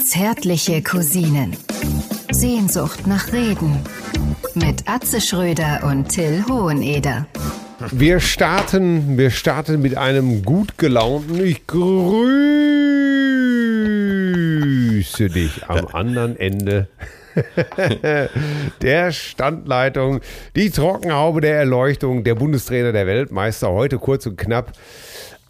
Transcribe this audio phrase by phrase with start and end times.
[0.00, 1.56] Zärtliche Cousinen.
[2.32, 3.84] Sehnsucht nach Reden.
[4.54, 7.28] Mit Atze Schröder und Till Hoheneder.
[7.92, 12.08] Wir starten, wir starten mit einem gut gelaunten Ich grüße
[15.28, 16.88] dich am anderen Ende
[18.82, 20.20] der Standleitung,
[20.56, 24.72] die Trockenhaube der Erleuchtung, der Bundestrainer der Weltmeister, heute kurz und knapp,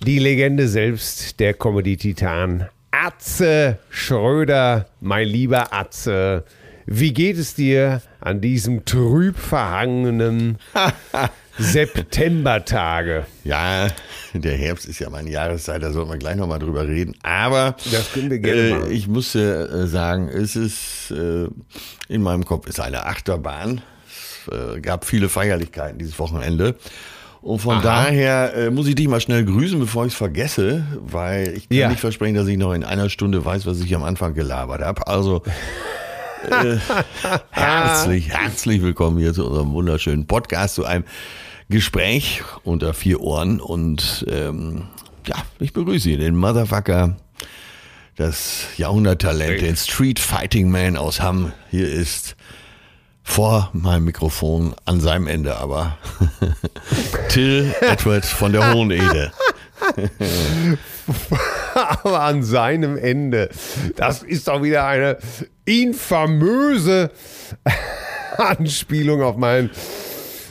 [0.05, 2.69] die Legende selbst, der Comedy-Titan,
[3.09, 6.45] Atze Schröder, mein lieber Atze.
[6.85, 10.59] Wie geht es dir an diesem trüb verhangenen
[11.59, 13.25] Septembertage?
[13.45, 13.89] Ja,
[14.35, 17.15] der Herbst ist ja meine Jahreszeit, da sollten wir gleich nochmal drüber reden.
[17.23, 17.77] Aber.
[18.85, 21.49] Äh, ich muss äh, sagen, es ist äh,
[22.09, 23.81] in meinem Kopf ist eine Achterbahn.
[24.07, 26.77] Es äh, gab viele Feierlichkeiten dieses Wochenende.
[27.49, 27.83] Und von Aha.
[27.83, 31.79] daher äh, muss ich dich mal schnell grüßen, bevor ich es vergesse, weil ich kann
[31.79, 31.89] ja.
[31.89, 35.07] nicht versprechen, dass ich noch in einer Stunde weiß, was ich am Anfang gelabert habe.
[35.07, 35.43] Also
[36.45, 36.77] äh,
[37.51, 41.05] herzlich, herzlich willkommen hier zu unserem wunderschönen Podcast, zu einem
[41.71, 43.61] Gespräch unter vier Ohren.
[43.61, 44.83] Und ähm,
[45.27, 47.17] ja, ich begrüße ihn, den Motherfucker,
[48.17, 51.53] das Jahrhunderttalent, den Street Fighting Man aus Hamm.
[51.71, 52.37] Hier ist
[53.29, 55.99] vor meinem Mikrofon, an seinem Ende aber,
[57.29, 59.31] Till Edward von der Hohenede.
[61.75, 63.51] aber an seinem Ende.
[63.97, 65.19] Das ist doch wieder eine
[65.67, 67.13] infamöse
[68.39, 69.71] Anspielung auf meinen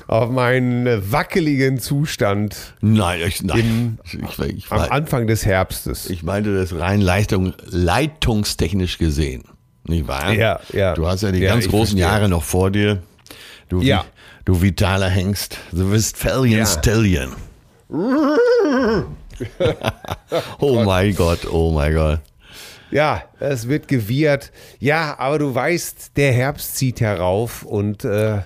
[0.06, 2.76] auf meinen wackeligen Zustand.
[2.80, 3.60] Nein, ich, nein.
[3.60, 6.10] Im, ich, ich, am Anfang des Herbstes.
[6.10, 9.44] Ich meinte das rein Leitung, leitungstechnisch gesehen.
[9.88, 10.34] Nicht wahr?
[10.34, 10.94] Ja, ja.
[10.94, 12.02] Du hast ja die ja, ganz großen verstehe.
[12.02, 13.02] Jahre noch vor dir.
[13.70, 14.06] Du, ja.
[14.46, 15.58] du vitaler Hengst.
[15.72, 16.66] The Westphalian ja.
[16.66, 17.36] Stallion.
[20.60, 22.20] oh mein Gott, oh mein Gott.
[22.92, 24.52] Ja, es wird gewirrt.
[24.80, 28.42] Ja, aber du weißt, der Herbst zieht herauf und äh,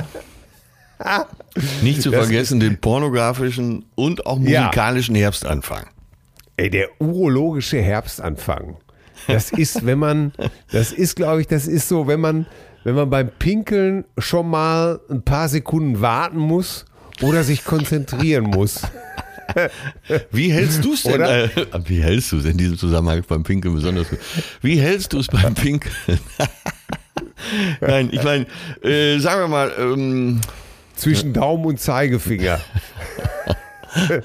[1.82, 5.22] Nicht zu das vergessen den pornografischen und auch musikalischen ja.
[5.22, 5.86] Herbstanfang.
[6.56, 8.76] Ey, der urologische Herbstanfang.
[9.26, 10.32] Das ist, wenn man,
[10.72, 12.46] das ist, glaube ich, das ist so, wenn man
[12.84, 16.84] wenn man beim Pinkeln schon mal ein paar Sekunden warten muss
[17.22, 18.82] oder sich konzentrieren muss.
[20.30, 21.20] Wie hältst du es denn?
[21.20, 21.48] Äh,
[21.84, 24.20] wie hältst du es in diesem Zusammenhang beim Pinkeln besonders gut?
[24.62, 25.92] Wie hältst du es beim Pinkeln?
[27.80, 28.46] Nein, ich meine,
[28.82, 29.72] äh, sagen wir mal.
[29.76, 30.40] Ähm,
[30.94, 32.60] Zwischen Daumen und Zeigefinger.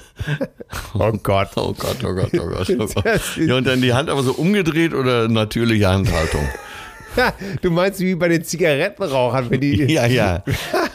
[0.94, 1.48] oh Gott.
[1.56, 2.70] Oh Gott, oh Gott, oh Gott.
[2.78, 3.20] Oh Gott.
[3.38, 6.46] Ja, und dann die Hand aber so umgedreht oder natürliche Handhaltung?
[7.62, 9.84] du meinst wie bei den Zigarettenrauchern, wenn die.
[9.84, 10.42] Ja, ja.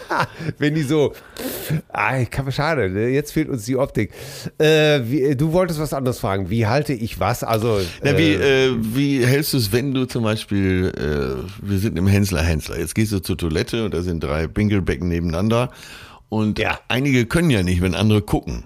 [0.58, 1.14] wenn die so.
[1.90, 3.08] Ah, kann, schade, ne?
[3.10, 4.12] jetzt fehlt uns die Optik.
[4.58, 6.50] Äh, wie, du wolltest was anderes fragen.
[6.50, 7.44] Wie halte ich was?
[7.44, 7.80] Also.
[8.04, 10.92] Na, wie, äh, äh wie hältst du es, wenn du zum Beispiel.
[10.98, 12.44] Äh, wir sind im Hensler.
[12.78, 15.72] Jetzt gehst du zur Toilette und da sind drei Pinkelbecken nebeneinander.
[16.30, 16.80] Und ja.
[16.88, 18.64] einige können ja nicht, wenn andere gucken.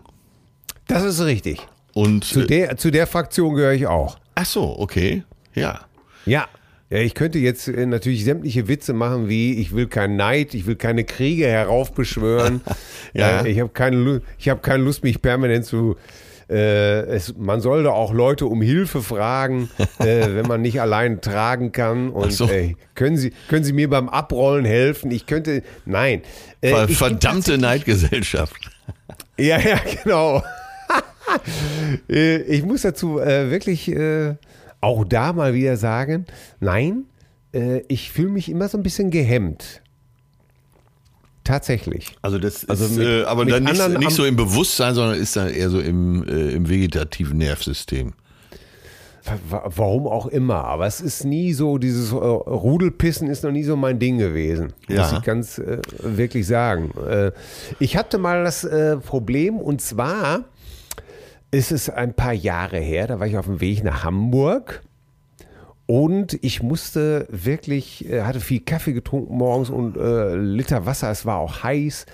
[0.87, 1.59] Das ist richtig.
[1.93, 4.17] Und zu der, zu der Fraktion gehöre ich auch.
[4.35, 5.23] Ach so, okay.
[5.55, 5.81] Ja.
[6.25, 6.47] Ja,
[6.89, 10.67] ja, ich könnte jetzt äh, natürlich sämtliche Witze machen, wie ich will keinen Neid, ich
[10.67, 12.61] will keine Kriege heraufbeschwören.
[13.13, 13.41] ja.
[13.41, 15.95] Äh, ich habe keine, hab keine Lust, mich permanent zu.
[16.47, 21.71] Äh, es, man sollte auch Leute um Hilfe fragen, äh, wenn man nicht allein tragen
[21.71, 22.09] kann.
[22.09, 22.47] Und so.
[22.47, 25.09] äh, können, Sie, können Sie mir beim Abrollen helfen?
[25.09, 25.63] Ich könnte.
[25.85, 26.21] Nein.
[26.61, 28.71] Äh, Verdammte Neidgesellschaft.
[29.37, 30.43] Ja, ja, genau.
[32.07, 33.91] ich muss dazu wirklich
[34.85, 36.25] auch da mal wieder sagen,
[36.59, 37.05] nein,
[37.53, 39.81] äh, ich fühle mich immer so ein bisschen gehemmt.
[41.43, 42.15] Tatsächlich.
[42.21, 45.35] Also das also ist, mit, äh, aber dann nicht, nicht, so im Bewusstsein, sondern ist
[45.35, 48.13] dann eher so im, äh, im vegetativen Nervsystem.
[49.49, 53.75] Warum auch immer, aber es ist nie so, dieses äh, Rudelpissen ist noch nie so
[53.75, 55.01] mein Ding gewesen, ja.
[55.01, 56.91] muss ich ganz äh, wirklich sagen.
[57.09, 57.31] Äh,
[57.79, 60.45] ich hatte mal das äh, Problem und zwar
[61.55, 64.83] ist es ein paar Jahre her, da war ich auf dem Weg nach Hamburg.
[65.87, 71.25] Und ich musste wirklich, äh, hatte viel Kaffee getrunken morgens und äh, Liter Wasser, es
[71.25, 72.07] war auch heiß.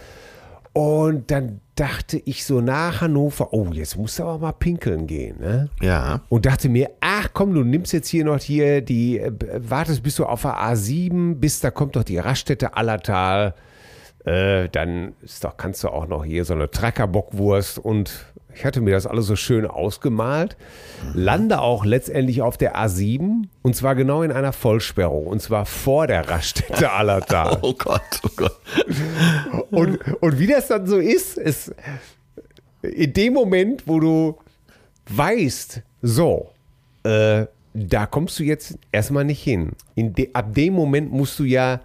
[0.73, 5.39] Und dann dachte ich so nach Hannover, oh, jetzt musst du aber mal pinkeln gehen.
[5.39, 5.69] Ne?
[5.81, 6.21] Ja.
[6.29, 10.15] Und dachte mir, ach komm, du nimmst jetzt hier noch hier die, äh, wartest bis
[10.15, 13.55] du auf der A7 bist, da kommt doch die Raststätte Allertal.
[14.25, 18.81] Äh, dann ist doch, kannst du auch noch hier so eine Treckerbockwurst und ich hatte
[18.81, 20.57] mir das alles so schön ausgemalt,
[21.13, 26.07] lande auch letztendlich auf der A7 und zwar genau in einer Vollsperrung und zwar vor
[26.07, 27.59] der Raststätte Allertal.
[27.61, 28.57] Oh Gott, oh Gott.
[29.71, 31.73] Und, und wie das dann so ist, ist
[32.81, 34.37] in dem Moment, wo du
[35.09, 36.49] weißt, so,
[37.03, 39.71] äh, da kommst du jetzt erstmal nicht hin.
[39.95, 41.79] De, ab dem Moment musst du ja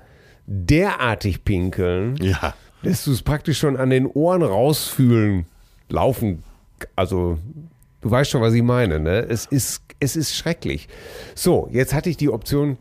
[0.47, 2.55] derartig pinkeln, Ja.
[2.83, 5.47] dass du es praktisch schon an den Ohren rausfühlen,
[5.89, 6.43] laufen.
[6.95, 7.39] Also,
[8.01, 9.01] du weißt schon, was ich meine.
[9.01, 9.27] Ne?
[9.29, 10.89] Es, ist, es ist schrecklich.
[11.35, 12.77] So, jetzt hatte ich die Option,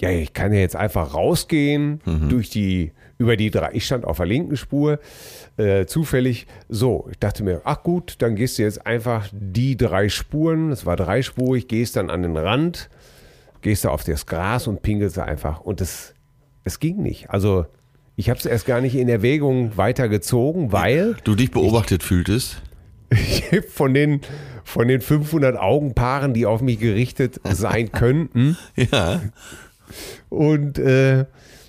[0.00, 3.70] ja, ich kann ja jetzt einfach rausgehen durch die, über die drei.
[3.72, 4.98] Ich stand auf der linken Spur,
[5.58, 6.46] äh, zufällig.
[6.70, 10.86] So, ich dachte mir, ach gut, dann gehst du jetzt einfach die drei Spuren, das
[10.86, 12.88] war dreispurig, gehst dann an den Rand,
[13.60, 15.60] gehst da auf das Gras und pinkelst da einfach.
[15.60, 16.14] Und das,
[16.64, 17.28] es ging nicht.
[17.28, 17.66] Also,
[18.16, 22.62] ich habe es erst gar nicht in Erwägung weitergezogen, weil Du dich beobachtet fühltest?
[23.68, 24.20] von den,
[24.64, 28.56] von den 500 Augenpaaren, die auf mich gerichtet sein könnten.
[28.76, 29.20] Ja.
[30.28, 31.24] Und äh,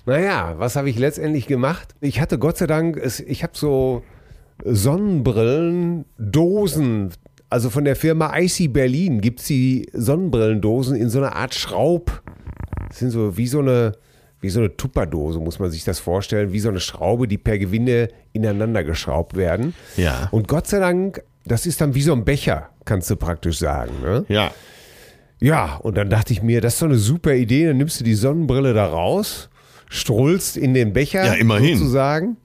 [0.06, 1.94] naja, was habe ich letztendlich gemacht?
[2.00, 4.02] Ich hatte Gott sei Dank, es, ich habe so
[4.64, 7.10] Sonnenbrillen, Dosen,
[7.52, 12.22] also von der Firma IC Berlin gibt es die Sonnenbrillendosen in so einer Art Schraub.
[12.88, 13.92] Das sind so wie so eine,
[14.40, 17.58] wie so eine Tupperdose, muss man sich das vorstellen, wie so eine Schraube, die per
[17.58, 19.74] Gewinde ineinander geschraubt werden.
[19.96, 20.28] Ja.
[20.30, 23.92] Und Gott sei Dank, das ist dann wie so ein Becher, kannst du praktisch sagen.
[24.02, 24.24] Ne?
[24.28, 24.52] Ja.
[25.40, 27.66] Ja, und dann dachte ich mir, das ist doch eine super Idee.
[27.66, 29.50] Dann nimmst du die Sonnenbrille da raus,
[29.88, 31.24] strullst in den Becher.
[31.24, 31.78] Ja, immerhin.
[31.78, 32.36] Sozusagen.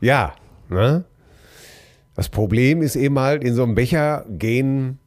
[0.00, 0.34] Ja,
[0.68, 1.04] ne?
[2.14, 4.98] Das Problem ist eben halt, in so einem Becher gehen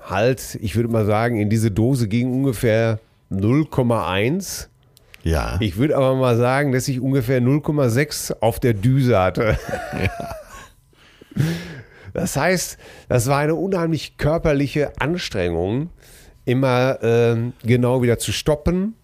[0.00, 2.98] halt, ich würde mal sagen, in diese Dose ging ungefähr
[3.30, 4.66] 0,1.
[5.22, 5.56] Ja.
[5.60, 9.58] Ich würde aber mal sagen, dass ich ungefähr 0,6 auf der Düse hatte.
[12.14, 12.78] Das heißt,
[13.08, 15.90] das war eine unheimlich körperliche Anstrengung,
[16.44, 18.94] immer ähm, genau wieder zu stoppen,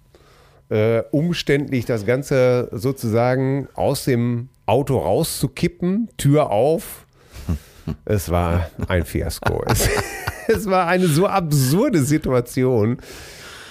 [0.71, 7.07] äh, umständlich das Ganze sozusagen aus dem Auto rauszukippen, Tür auf.
[8.05, 9.65] Es war ein Fiasko.
[9.67, 9.89] Es,
[10.47, 12.99] es war eine so absurde Situation,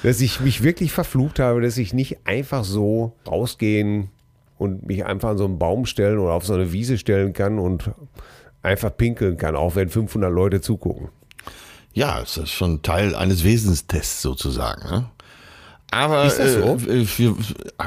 [0.04, 4.10] dass ich mich wirklich verflucht habe, dass ich nicht einfach so rausgehen
[4.58, 7.60] und mich einfach an so einen Baum stellen oder auf so eine Wiese stellen kann
[7.60, 7.92] und
[8.62, 11.10] einfach pinkeln kann, auch wenn 500 Leute zugucken.
[11.94, 14.88] Ja, es ist schon Teil eines Wesenstests sozusagen.
[14.90, 15.10] Ne?
[15.92, 16.76] Aber Ist das so?
[16.88, 17.36] Äh, für,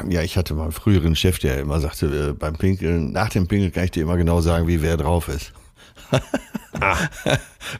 [0.09, 3.47] ja, ich hatte mal einen früheren Chef, der immer sagte, äh, beim Pinkeln, nach dem
[3.47, 5.53] Pinkeln kann ich dir immer genau sagen, wie wer drauf ist.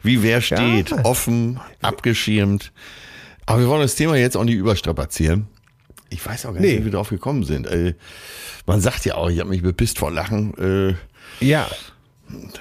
[0.03, 1.05] wie wer steht, Ja.
[1.05, 2.71] offen, abgeschirmt.
[3.45, 5.47] Aber wir wollen das Thema jetzt auch nicht überstrapazieren.
[6.09, 6.79] Ich weiß auch gar nicht, Nee.
[6.79, 7.67] wie wir drauf gekommen sind.
[7.67, 7.95] Äh,
[8.65, 10.53] man sagt ja auch, ich habe mich bepisst vor Lachen.
[10.57, 10.95] Äh,
[11.45, 11.67] Ja,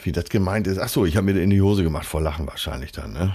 [0.02, 0.78] wie das gemeint ist.
[0.78, 3.12] Ach so, ich habe mir in die Hose gemacht vor Lachen wahrscheinlich dann.
[3.12, 3.34] Ne?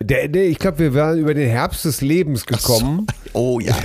[0.00, 3.06] der, der, ich glaube, wir waren über den Herbst des Lebens gekommen.
[3.32, 3.76] Oh ja.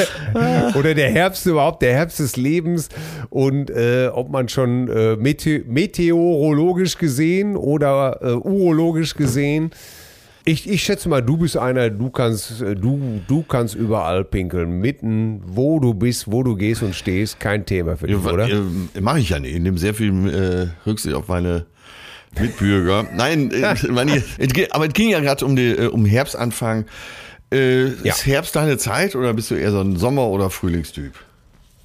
[0.74, 2.88] Oder der Herbst überhaupt, der Herbst des Lebens.
[3.30, 9.70] Und äh, ob man schon äh, mete meteorologisch gesehen oder äh, urologisch gesehen.
[10.48, 14.80] Ich, ich schätze mal, du bist einer, du kannst, äh, du, du kannst überall pinkeln.
[14.80, 18.48] Mitten, wo du bist, wo du gehst und stehst, kein Thema für dich, Ja, oder?
[18.48, 19.54] Äh, Mache ich ja nicht.
[19.54, 21.66] Ich nehme sehr viel äh, Rücksicht auf meine
[22.40, 23.06] Mitbürger.
[23.14, 24.22] Nein, äh, meine,
[24.70, 26.86] aber es ging ja gerade um, die, äh, um Herbstanfang.
[27.52, 27.92] Äh, Ja.
[28.04, 31.12] Ist Herbst deine Zeit oder bist du eher so ein Sommer- oder Frühlingstyp?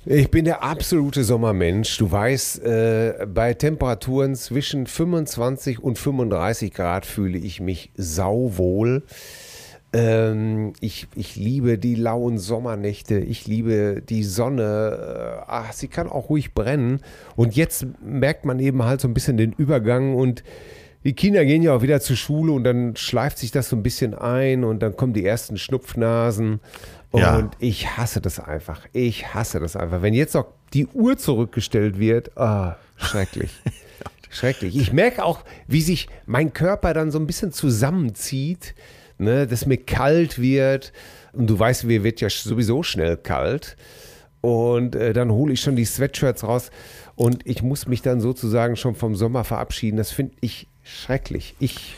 [0.06, 1.98] Ich bin der absolute Sommermensch.
[1.98, 9.04] Du weißt, äh, bei Temperaturen zwischen 25 und 35 Grad fühle ich mich sauwohl.
[9.94, 13.18] Ähm, ich, ich liebe die lauen Sommernächte.
[13.20, 15.38] Ich liebe die Sonne.
[15.40, 17.00] Äh, ach, sie kann auch ruhig brennen.
[17.38, 20.44] Und jetzt merkt man eben halt so ein bisschen den Übergang und
[21.04, 23.84] die Kinder gehen ja auch wieder zur Schule und dann schleift sich das so ein
[23.84, 26.60] bisschen ein und dann kommen die ersten Schnupfnasen.
[27.12, 27.52] Und Ja.
[27.60, 28.82] ich hasse das einfach.
[28.94, 30.02] Ich hasse das einfach.
[30.02, 33.52] Wenn jetzt noch die Uhr zurückgestellt wird, ah, schrecklich.
[34.30, 34.76] Schrecklich.
[34.76, 38.74] Ich merke auch, wie sich mein Körper dann so ein bisschen zusammenzieht,
[39.20, 40.92] ne, dass mir kalt wird.
[41.34, 43.78] Und du weißt, mir wird ja sowieso schnell kalt.
[44.42, 46.72] Und äh, dann hole ich schon die Sweatshirts raus
[47.16, 49.98] und ich muss mich dann sozusagen schon vom Sommer verabschieden.
[49.98, 51.56] Das finde ich schrecklich.
[51.60, 51.96] Ich,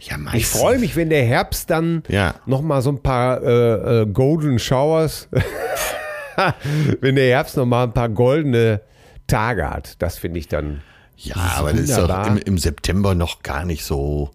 [0.00, 2.36] Ja, ich freue mich, wenn der Herbst dann Ja.
[2.46, 5.28] noch mal so ein paar äh, äh, Golden Showers,
[7.00, 8.80] wenn der Herbst noch mal ein paar goldene
[9.26, 10.00] Tage hat.
[10.00, 10.82] Das finde ich dann.
[11.16, 14.30] Ja, aber das ist doch im, im, September noch gar nicht so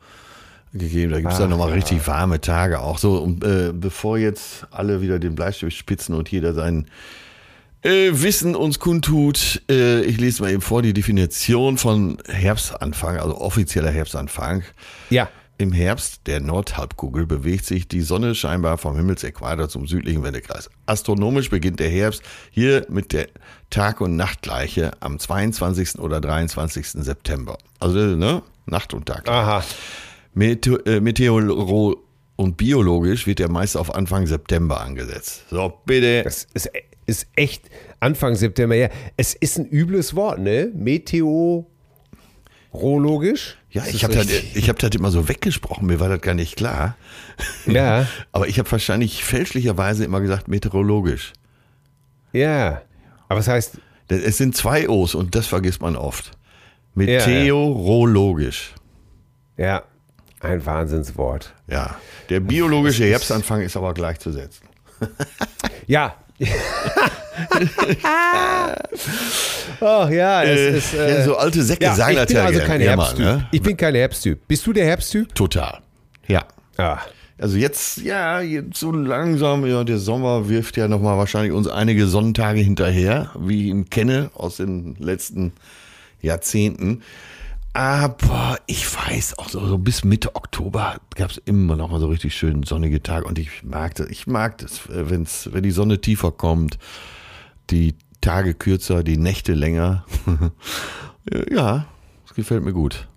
[0.74, 1.12] gegeben.
[1.12, 1.76] Da gibt es dann nochmal ja.
[1.76, 2.80] richtig warme Tage.
[2.80, 6.88] Auch so, und, äh, bevor jetzt alle wieder den Bleistift spitzen und jeder sein
[7.84, 13.38] äh, Wissen uns kundtut, äh, ich lese mal eben vor die Definition von Herbstanfang, also
[13.38, 14.64] offizieller Herbstanfang.
[15.10, 15.30] Ja.
[15.58, 20.72] Im Herbst der Nordhalbkugel bewegt sich die Sonne scheinbar vom Himmelsäquator zum südlichen Wendekreis.
[20.88, 23.28] Astronomisch beginnt der Herbst hier mit der
[23.70, 26.00] Tag- und Nachtgleiche am 22.
[26.00, 26.88] oder 23.
[26.88, 27.60] September.
[27.80, 28.42] Also ne?
[28.66, 29.30] Nacht und Tag.
[29.30, 29.64] Aha.
[30.34, 31.98] Meteor äh, Meteoro
[32.38, 35.44] und biologisch wird der meist auf Anfang September angesetzt.
[35.52, 36.24] So, bitte.
[36.24, 36.72] Das ist,
[37.12, 38.76] ist echt Anfang September.
[38.76, 40.72] Ja, es ist ein übles Wort, ne?
[40.74, 41.66] Meteor
[42.74, 43.58] Rohlogisch?
[43.70, 46.96] Ja, ich habe das, hab das immer so weggesprochen, mir war das gar nicht klar.
[47.66, 48.08] Ja.
[48.32, 51.34] Aber ich habe wahrscheinlich fälschlicherweise immer gesagt meteorologisch.
[52.32, 52.82] Ja.
[53.28, 53.78] Aber was heißt.
[54.08, 56.32] Es sind zwei O's und das vergisst man oft.
[56.96, 58.74] Meteorologisch.
[59.56, 59.84] Ja,
[60.42, 61.54] ein Wahnsinnswort.
[61.68, 61.98] Ja.
[62.30, 64.68] Der biologische Herbstanfang ist aber gleichzusetzen.
[65.88, 66.16] ja,
[69.80, 70.94] Ach ja, es äh, ist.
[70.94, 73.26] Äh, ja, so alte Säcke ja, sagen das ja also kein Herbsttyp.
[73.26, 73.48] Ne?
[73.52, 74.48] Ich bin kein Herbsttyp.
[74.48, 75.36] Bist du der Herbsttyp?
[75.36, 75.80] Total.
[76.28, 76.46] Ja.
[76.78, 77.00] Ah.
[77.38, 82.06] Also jetzt, ja, jetzt so langsam, ja, der Sommer wirft ja nochmal wahrscheinlich uns einige
[82.06, 85.54] Sonnentage hinterher, wie ich ihn kenne aus den letzten
[86.22, 87.02] Jahrzehnten.
[87.74, 92.08] Aber ich weiß auch so, so bis Mitte Oktober gab es immer noch mal so
[92.08, 94.08] richtig schön sonnige Tage und ich mag das.
[94.10, 96.78] Ich mag das, wenn's, wenn die Sonne tiefer kommt,
[97.70, 100.06] die Tage kürzer, die Nächte länger.
[101.50, 101.86] ja,
[102.26, 103.08] das gefällt mir gut.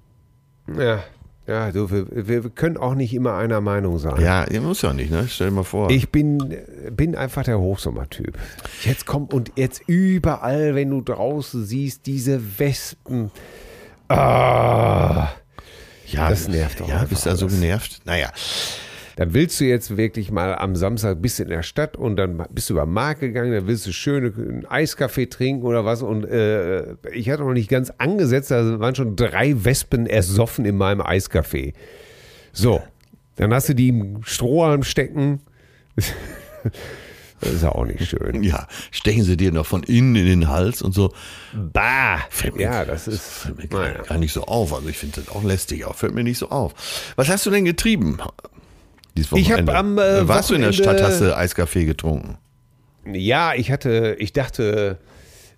[0.78, 1.02] Ja,
[1.46, 4.18] ja, du, wir, wir, können auch nicht immer einer Meinung sein.
[4.20, 5.26] Ja, ihr muss ja nicht, ne?
[5.28, 5.90] Stell dir mal vor.
[5.90, 6.56] Ich bin,
[6.90, 8.38] bin einfach der Hochsommertyp.
[8.82, 13.30] Jetzt kommt und jetzt überall, wenn du draußen siehst, diese Wespen
[14.08, 15.28] Ah,
[16.06, 16.88] ja, das nervt doch.
[16.88, 18.00] Ja, bist du da so genervt?
[18.04, 18.30] Naja.
[19.16, 22.68] Dann willst du jetzt wirklich mal am Samstag bist in der Stadt und dann bist
[22.68, 26.02] du über den Markt gegangen, dann willst du schön einen Eiskaffee trinken oder was.
[26.02, 30.76] Und äh, ich hatte noch nicht ganz angesetzt, da waren schon drei Wespen ersoffen in
[30.76, 31.74] meinem Eiskaffee.
[32.52, 32.82] So,
[33.36, 35.40] dann hast du die im Strohhalm stecken.
[37.40, 38.42] Das ist ja auch nicht schön.
[38.42, 41.12] Ja, stechen sie dir noch von innen in den Hals und so.
[41.52, 42.18] Bah!
[42.30, 44.72] Fällt mir, ja, das ist fällt mir gar, gar nicht so auf.
[44.72, 46.74] Also ich finde das auch lästig, auch fällt mir nicht so auf.
[47.16, 48.18] Was hast du denn getrieben?
[49.14, 52.38] Ich habe am äh, Warst du in der Stadt, hast du Eiskaffee getrunken?
[53.06, 54.98] Ja, ich hatte, ich dachte,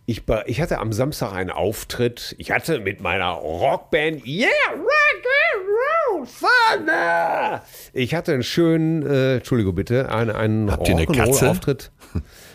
[0.07, 2.37] ich, ich hatte am Samstag einen Auftritt.
[2.39, 7.63] Ich hatte mit meiner Rockband Yeah, Rock and Roll Thunder.
[7.93, 11.91] Ich hatte einen schönen, äh, Entschuldigung bitte, einen, einen Rock'n'Roll-Auftritt.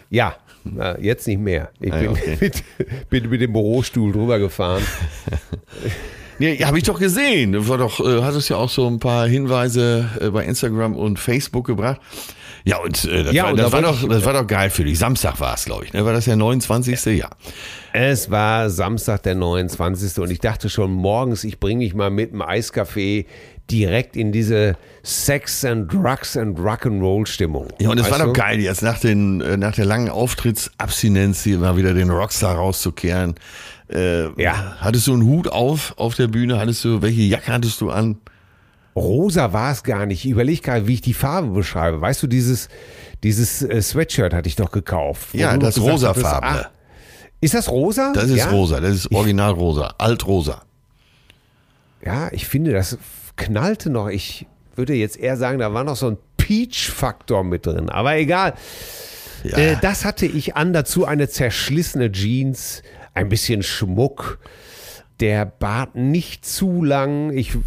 [0.10, 0.36] Ja,
[0.78, 1.72] äh, jetzt nicht mehr.
[1.80, 2.38] Ich ah, bin, okay.
[2.40, 2.64] mit,
[3.10, 4.84] bin mit dem Bürostuhl drüber gefahren.
[6.40, 7.52] Ja, habe ich doch gesehen.
[7.52, 11.20] Du war doch, äh, hattest ja auch so ein paar Hinweise äh, bei Instagram und
[11.20, 12.02] Facebook gebracht.
[12.64, 14.84] Ja, und äh, das, ja, war, und das, war doch, das war doch geil für
[14.84, 15.00] dich.
[15.00, 15.94] Samstag war es, glaube ich.
[15.94, 16.06] Ne?
[16.06, 17.18] War das der 29.
[17.18, 17.30] Ja.
[17.94, 20.20] Es war Samstag, der 29.
[20.20, 23.26] Und ich dachte schon morgens, ich bringe dich mal mit dem Eiskaffee
[23.70, 27.68] direkt in diese Sex and Drugs and Rock'n'Roll Stimmung.
[27.80, 31.58] Ja, und es war doch geil, jetzt nach, den, äh, nach der langen Auftrittsabstinenz hier
[31.58, 33.36] mal wieder den Rockstar rauszukehren.
[33.90, 34.76] Äh, ja.
[34.80, 36.60] Hattest du einen Hut auf auf der Bühne?
[36.60, 38.18] Hattest du, welche Jacke hattest du an?
[38.96, 40.26] Rosa war es gar nicht.
[40.26, 42.02] Ich überlege gerade, wie ich die Farbe beschreibe.
[42.02, 42.68] Weißt du, dieses,
[43.24, 45.34] dieses äh, Sweatshirt hatte ich doch gekauft.
[45.34, 46.68] Ja, das rosafarbene.
[47.40, 48.12] Ist das rosa?
[48.14, 48.50] Das ist ja?
[48.50, 50.62] rosa, das ist original rosa, altrosa.
[52.06, 52.98] Ja, ich finde, das
[53.36, 54.10] knallte noch.
[54.10, 54.46] Ich
[54.76, 57.90] würde jetzt eher sagen, da war noch so ein Peach-Faktor mit drin.
[57.90, 58.54] Aber egal.
[59.44, 59.58] Ja.
[59.58, 60.74] Äh, das hatte ich an.
[60.74, 62.84] Dazu eine zerschlissene Jeans,
[63.14, 64.40] ein bisschen Schmuck.
[65.20, 67.32] Der Bart nicht zu lang.
[67.32, 67.58] Ich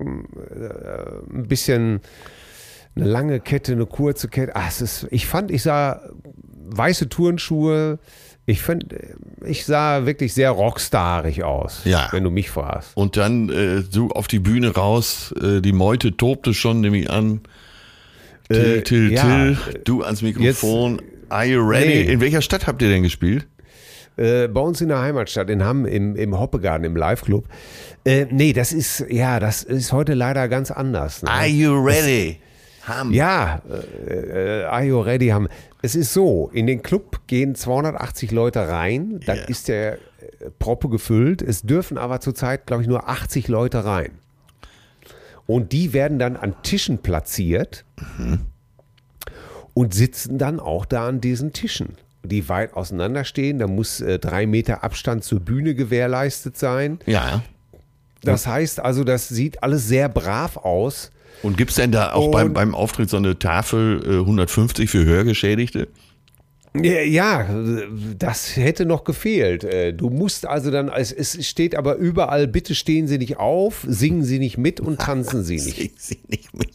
[0.00, 2.00] ein bisschen
[2.94, 4.52] eine lange Kette, eine kurze Kette.
[4.54, 6.00] Ach, es ist, ich fand, ich sah
[6.70, 7.98] weiße Turnschuhe.
[8.46, 8.86] Ich fand,
[9.44, 12.08] ich sah wirklich sehr rockstarig aus, ja.
[12.12, 12.96] wenn du mich fragst.
[12.96, 17.10] Und dann äh, du auf die Bühne raus, äh, die Meute tobte schon, nehme ich
[17.10, 17.42] an.
[18.48, 19.22] Till, äh, Till, ja.
[19.22, 20.92] Till, du ans Mikrofon.
[20.94, 21.86] Jetzt, Are you ready?
[21.88, 22.12] Nee.
[22.12, 23.46] In welcher Stadt habt ihr denn gespielt?
[24.18, 27.44] Äh, bei uns in der Heimatstadt, in Hamm, im, im Hoppegarten, im Live-Club.
[28.04, 31.22] Äh, nee, das ist, ja, das ist heute leider ganz anders.
[31.22, 31.30] Ne?
[31.30, 32.40] Are you ready?
[32.82, 33.12] Hamm.
[33.12, 33.62] Ja,
[34.08, 35.28] äh, äh, Are you ready?
[35.28, 35.48] Hamm.
[35.82, 39.46] Es ist so, in den Club gehen 280 Leute rein, dann yeah.
[39.46, 39.98] ist der äh,
[40.58, 41.40] Proppe gefüllt.
[41.40, 44.10] Es dürfen aber zurzeit, glaube ich, nur 80 Leute rein.
[45.46, 47.84] Und die werden dann an Tischen platziert
[48.18, 48.40] mhm.
[49.74, 51.96] und sitzen dann auch da an diesen Tischen
[52.28, 53.58] die weit auseinander stehen.
[53.58, 56.98] Da muss äh, drei Meter Abstand zur Bühne gewährleistet sein.
[57.06, 57.42] Ja.
[58.22, 61.10] Das heißt also, das sieht alles sehr brav aus.
[61.42, 65.04] Und gibt es denn da auch beim, beim Auftritt so eine Tafel äh, 150 für
[65.04, 65.88] Hörgeschädigte?
[66.74, 67.46] Ja,
[68.18, 69.64] das hätte noch gefehlt.
[69.64, 73.84] Äh, Du musst also dann, es, es steht aber überall, bitte stehen Sie nicht auf,
[73.88, 75.76] singen Sie nicht mit und tanzen Sie nicht.
[75.76, 76.68] Sing sie nicht mit.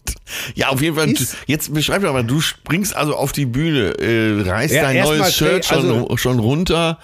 [0.55, 1.11] Ja, auf jeden Fall.
[1.11, 5.03] Ist- jetzt beschreib doch mal, du springst also auf die Bühne, äh, reißt Ja, dein
[5.03, 6.99] neues Shirt schon, also- schon runter.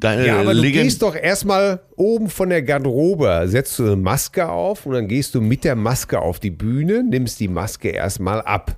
[0.00, 3.96] Deine Ja, aber du Legend- gehst doch erstmal oben von der Garderobe, setzt du eine
[3.96, 7.88] Maske auf und dann gehst du mit der Maske auf die Bühne, nimmst die Maske
[7.88, 8.76] erstmal ab.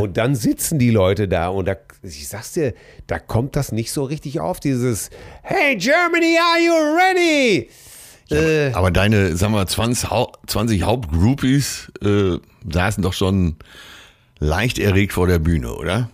[0.00, 2.72] Und dann sitzen die Leute da und da, ich sag's dir,
[3.06, 5.10] da kommt das nicht so richtig auf, dieses
[5.42, 7.68] Hey Germany, are you ready?
[8.30, 12.38] Äh, Aber deine, sagen wir, 20, Hau 20 Hauptgroupies äh,
[12.72, 13.56] saßen doch schon
[14.38, 16.10] leicht erregt vor der Bühne, oder?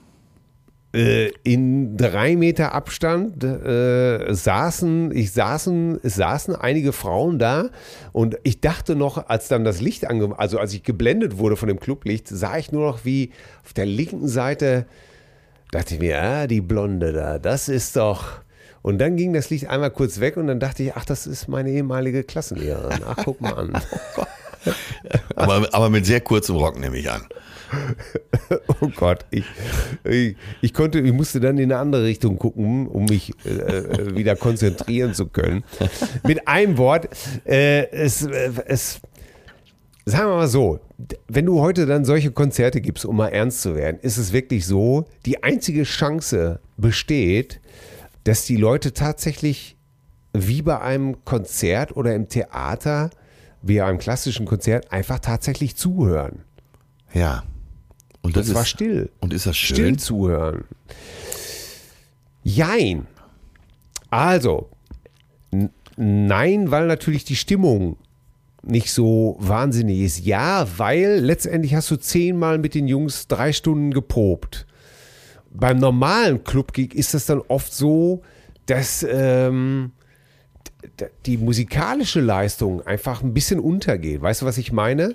[0.97, 7.69] Äh, in drei Meter Abstand äh, saßen, ich saßen, es saßen einige Frauen da
[8.13, 11.69] und ich dachte noch, als dann das Licht ange, also als ich geblendet wurde von
[11.69, 13.31] dem Clublicht, sah ich nur noch wie
[13.65, 14.87] auf der linken Seite,
[15.71, 18.41] dachte ich mir, ah, die Blonde da, das ist doch.
[18.81, 21.49] Und dann ging das Licht einmal kurz weg und dann dachte ich, ach, das ist
[21.49, 23.01] meine ehemalige Klassenlehrerin.
[23.07, 23.73] Ach, guck mal an.
[25.37, 27.23] Aber, aber mit sehr kurzem Rock nehme ich an.
[28.81, 29.45] Oh Gott, ich,
[30.05, 34.17] ich, ich konnte, ich musste dann in eine andere Richtung gucken, um mich äh, äh,
[34.17, 35.65] wieder konzentrieren zu können.
[36.25, 37.09] Mit einem Wort,
[37.45, 39.01] äh, es, äh, es,
[40.05, 40.81] sagen wir mal so,
[41.29, 44.67] wenn du heute dann solche Konzerte gibst, um mal ernst zu werden, ist es wirklich
[44.67, 47.61] so, die einzige Chance besteht,
[48.25, 49.77] dass die Leute tatsächlich
[50.33, 53.11] wie bei einem Konzert oder im Theater,
[53.63, 56.45] wie einem klassischen Konzert, einfach tatsächlich zuhören.
[57.13, 57.45] Ja.
[58.27, 59.11] Und das Und zwar ist still.
[59.21, 59.77] Und ist das schön?
[59.77, 60.65] Still zuhören.
[62.43, 63.07] Jein.
[64.11, 64.69] Also,
[65.97, 67.97] nein, weil natürlich die Stimmung
[68.63, 70.25] nicht so wahnsinnig ist.
[70.25, 74.67] Ja, weil letztendlich hast du zehnmal mit den Jungs drei Stunden geprobt.
[75.51, 78.23] Beim normalen Clubgig ist das dann oft so,
[78.67, 79.93] dass ähm,
[81.27, 84.21] die musikalische Leistung einfach ein bisschen untergeht.
[84.21, 85.15] Weißt du, was ich meine?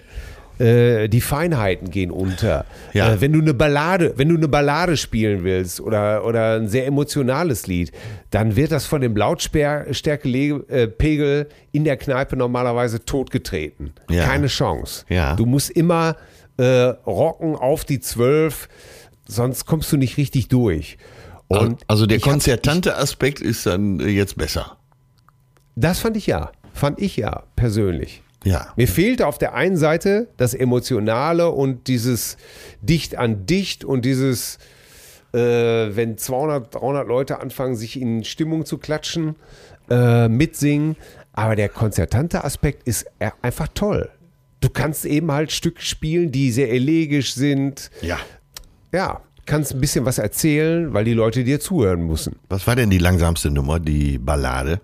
[0.62, 2.66] Äh, die Feinheiten gehen unter.
[2.94, 3.14] Ja.
[3.14, 6.86] Äh, wenn du eine Ballade, wenn du eine Ballade spielen willst oder, oder ein sehr
[6.86, 7.92] emotionales Lied,
[8.30, 13.94] dann wird das von dem Lautstärkepegel in der Kneipe normalerweise totgetreten.
[14.10, 14.26] Ja.
[14.26, 15.06] Keine Chance.
[15.10, 15.36] Ja.
[15.36, 16.16] Du musst immer
[16.58, 18.70] äh, rocken auf die Zwölf,
[19.28, 21.00] sonst kommst du nicht richtig durch.
[21.48, 24.78] Und also der konzertante Aspekt ist dann äh, jetzt besser.
[25.76, 26.52] Das fand ich ja.
[26.72, 28.22] Fand ich ja persönlich.
[28.44, 28.74] Ja.
[28.76, 32.38] Mir fehlte auf der einen Seite das Emotionale und dieses
[32.82, 34.58] dicht an dicht und dieses,
[35.34, 39.36] äh, wenn 200, 300 Leute anfangen, sich in Stimmung zu klatschen,
[39.90, 40.96] äh, mitsingen.
[41.34, 44.10] Aber der konzertante Aspekt ist e- einfach toll.
[44.60, 47.90] Du kannst eben halt Stücke spielen, die sehr elegisch sind.
[48.02, 48.18] Ja.
[48.92, 52.36] Ja, kannst ein bisschen was erzählen, weil die Leute dir zuhören müssen.
[52.50, 54.82] Was war denn die langsamste Nummer, die Ballade?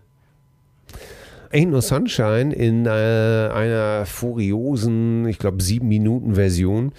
[1.52, 6.92] Ain't No Sunshine in äh, einer furiosen, ich glaube, sieben Minuten Version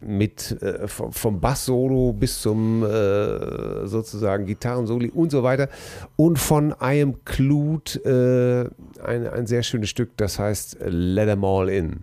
[0.00, 5.68] mit äh, vom, vom Bass-Solo bis zum äh, sozusagen Gitarrensoli und so weiter.
[6.16, 11.44] Und von I Am Clute äh, ein, ein sehr schönes Stück, das heißt Let 'em
[11.44, 12.02] All In.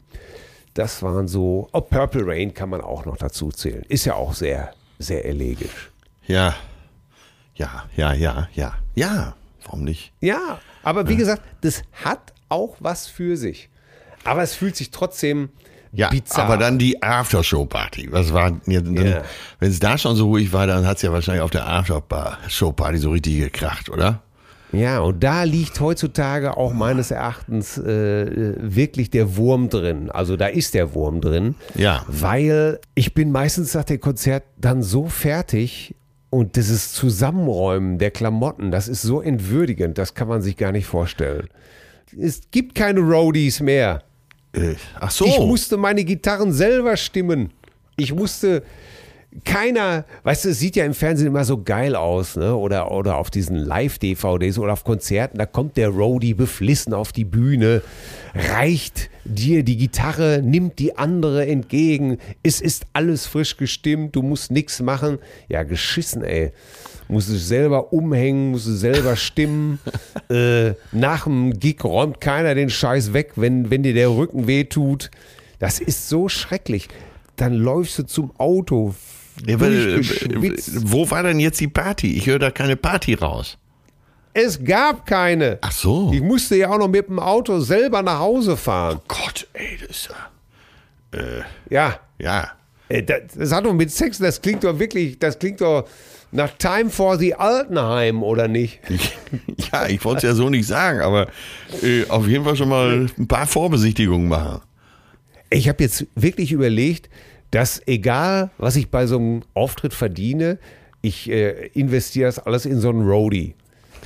[0.73, 3.83] Das waren so, oh, Purple Rain kann man auch noch dazu zählen.
[3.89, 5.91] Ist ja auch sehr, sehr elegisch.
[6.27, 6.55] Ja.
[7.55, 8.73] Ja, ja, ja, ja.
[8.95, 10.13] Ja, warum nicht?
[10.19, 13.69] Ja, aber wie gesagt, das hat auch was für sich.
[14.23, 15.49] Aber es fühlt sich trotzdem
[15.93, 16.45] Ja, bizarr.
[16.45, 18.09] aber dann die Aftershow-Party.
[18.11, 19.23] Was war ja, Ja.
[19.59, 22.97] Wenn es da schon so ruhig war, dann hat es ja wahrscheinlich auf der Aftershow-Party
[22.97, 24.21] so richtig gekracht, oder?
[24.73, 30.09] Ja, und da liegt heutzutage auch meines Erachtens äh, wirklich der Wurm drin.
[30.09, 31.55] Also da ist der Wurm drin.
[31.75, 32.05] Ja.
[32.07, 35.93] Weil ich bin meistens nach dem Konzert dann so fertig
[36.31, 40.85] und dieses Zusammenräumen der Klamotten, das ist so entwürdigend, das kann man sich gar nicht
[40.85, 41.49] vorstellen.
[42.17, 44.01] Es gibt keine Roadies mehr.
[44.53, 45.25] Äh, ach so.
[45.25, 47.51] Ich musste meine Gitarren selber stimmen.
[47.97, 48.63] Ich musste
[49.45, 52.53] keiner, weißt du, es sieht ja im Fernsehen immer so geil aus, ne?
[52.55, 57.23] Oder, oder auf diesen Live-DVDs oder auf Konzerten, da kommt der Roadie beflissen auf die
[57.23, 57.81] Bühne,
[58.35, 64.51] reicht dir die Gitarre, nimmt die andere entgegen, es ist alles frisch gestimmt, du musst
[64.51, 65.17] nichts machen.
[65.47, 66.51] Ja, geschissen, ey.
[67.07, 69.79] Musst du selber umhängen, musst du selber stimmen.
[70.29, 75.09] äh, nach dem Gig räumt keiner den Scheiß weg, wenn, wenn dir der Rücken wehtut.
[75.59, 76.89] Das ist so schrecklich.
[77.35, 78.93] Dann läufst du zum Auto,
[79.45, 80.01] Ja, weil,
[80.83, 82.15] wo war denn jetzt die Party?
[82.17, 83.57] Ich höre da keine Party raus.
[84.33, 85.57] Es gab keine.
[85.61, 86.11] Ach so.
[86.13, 88.99] Ich musste ja auch noch mit dem Auto selber nach Hause fahren.
[88.99, 91.19] Oh Gott, ey, das ist ja.
[91.19, 91.99] Äh, Ja.
[92.19, 92.51] ja.
[92.87, 95.87] Äh, Das, das hat doch mit Sex, das klingt doch wirklich, das klingt doch
[96.31, 98.79] nach Time for the Altenheim, oder nicht?
[99.71, 101.27] Ja, ich wollte es ja so nicht sagen, aber
[101.81, 104.61] äh, auf jeden Fall schon mal ein paar Vorbesichtigungen machen.
[105.49, 107.09] Ich habe jetzt wirklich überlegt,
[107.51, 110.57] dass egal, was ich bei so einem Auftritt verdiene,
[111.01, 113.55] ich äh, investiere das alles in so einen Roadie,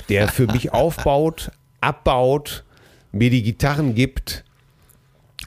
[0.08, 2.64] der für mich aufbaut, abbaut,
[3.12, 4.44] mir die Gitarren gibt.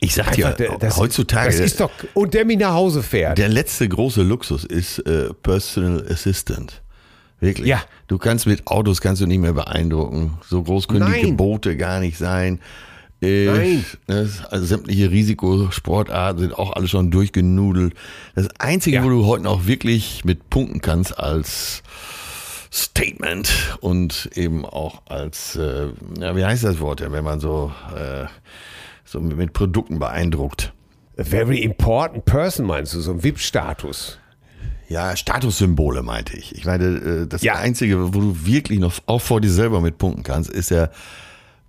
[0.02, 3.04] Ich sag dir, Einfach, der- das, heutzutage, Das ist doch, und der mich nach Hause
[3.04, 3.38] fährt.
[3.38, 6.82] der letzte große Luxus ist äh, Personal Assistant.
[7.42, 7.68] Wirklich.
[7.68, 7.82] Ja.
[8.08, 10.38] Du kannst mit Autos kannst du nicht mehr beeindrucken.
[10.48, 11.26] So groß können die Nein.
[11.32, 12.60] Gebote gar nicht sein.
[13.22, 13.86] Äh, Nein.
[14.08, 17.94] Das, also sämtliche Risikosportarten sind auch alle schon durchgenudelt.
[18.36, 19.04] Das Einzige, Ja.
[19.04, 21.84] wo du heute noch wirklich mit punkten kannst als
[22.72, 25.88] Statement und eben auch als, äh,
[26.20, 28.26] ja, wie heißt das Wort, wenn man so, äh,
[29.06, 30.72] so mit, Produkten beeindruckt.
[31.18, 34.20] A very important person, meinst du, so ein VIP-Status.
[34.88, 36.56] Ja, Statussymbole meinte ich.
[36.56, 37.56] Ich meine, äh, das Ja.
[37.56, 40.92] Einzige, wo du wirklich noch auch vor dir selber mit punkten kannst, ist der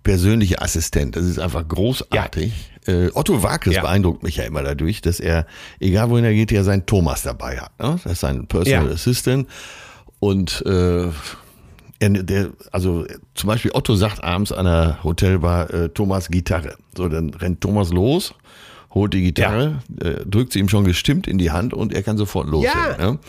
[0.03, 1.15] persönliche Assistent.
[1.15, 2.53] Das ist einfach großartig.
[2.87, 3.81] Äh, Otto Wakes Ja.
[3.81, 5.45] beeindruckt mich ja immer dadurch, dass er,
[5.79, 7.71] egal wohin er geht, ja seinen Thomas dabei hat.
[7.79, 7.99] Ne?
[8.03, 8.91] Das ist sein Personal Ja.
[8.93, 9.47] Assistant.
[10.19, 11.07] Und äh,
[11.99, 16.75] er, der, also zum Beispiel Otto sagt abends an der Hotelbar äh, Thomas Gitarre.
[16.97, 18.33] So, dann rennt Thomas los,
[18.93, 22.17] holt die Gitarre, äh, drückt sie ihm schon gestimmt in die Hand und er kann
[22.17, 22.79] sofort loslegen.
[22.99, 23.11] Ja.
[23.11, 23.19] Ne?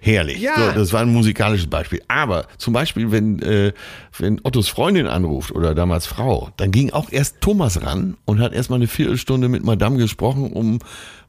[0.00, 0.40] Herrlich.
[0.40, 0.54] Ja.
[0.56, 2.02] So, das war ein musikalisches Beispiel.
[2.08, 3.72] Aber zum Beispiel, wenn, äh,
[4.18, 8.52] wenn Ottos Freundin anruft oder damals Frau, dann ging auch erst Thomas ran und hat
[8.52, 10.78] erstmal eine Viertelstunde mit Madame gesprochen, um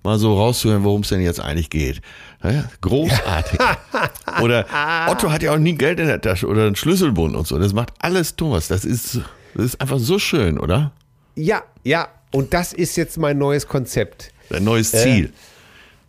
[0.04, 2.02] mal so rauszuhören, worum es denn jetzt eigentlich geht.
[2.44, 3.60] Ja, großartig.
[4.42, 4.66] oder
[5.08, 7.58] Otto hat ja auch nie Geld in der Tasche oder einen Schlüsselbund und so.
[7.58, 8.68] Das macht alles Thomas.
[8.68, 9.20] Das ist,
[9.56, 10.92] das ist einfach so schön, oder?
[11.36, 14.32] Ja, ja, und das ist jetzt mein neues Konzept.
[14.50, 15.34] Ein neues Ziel.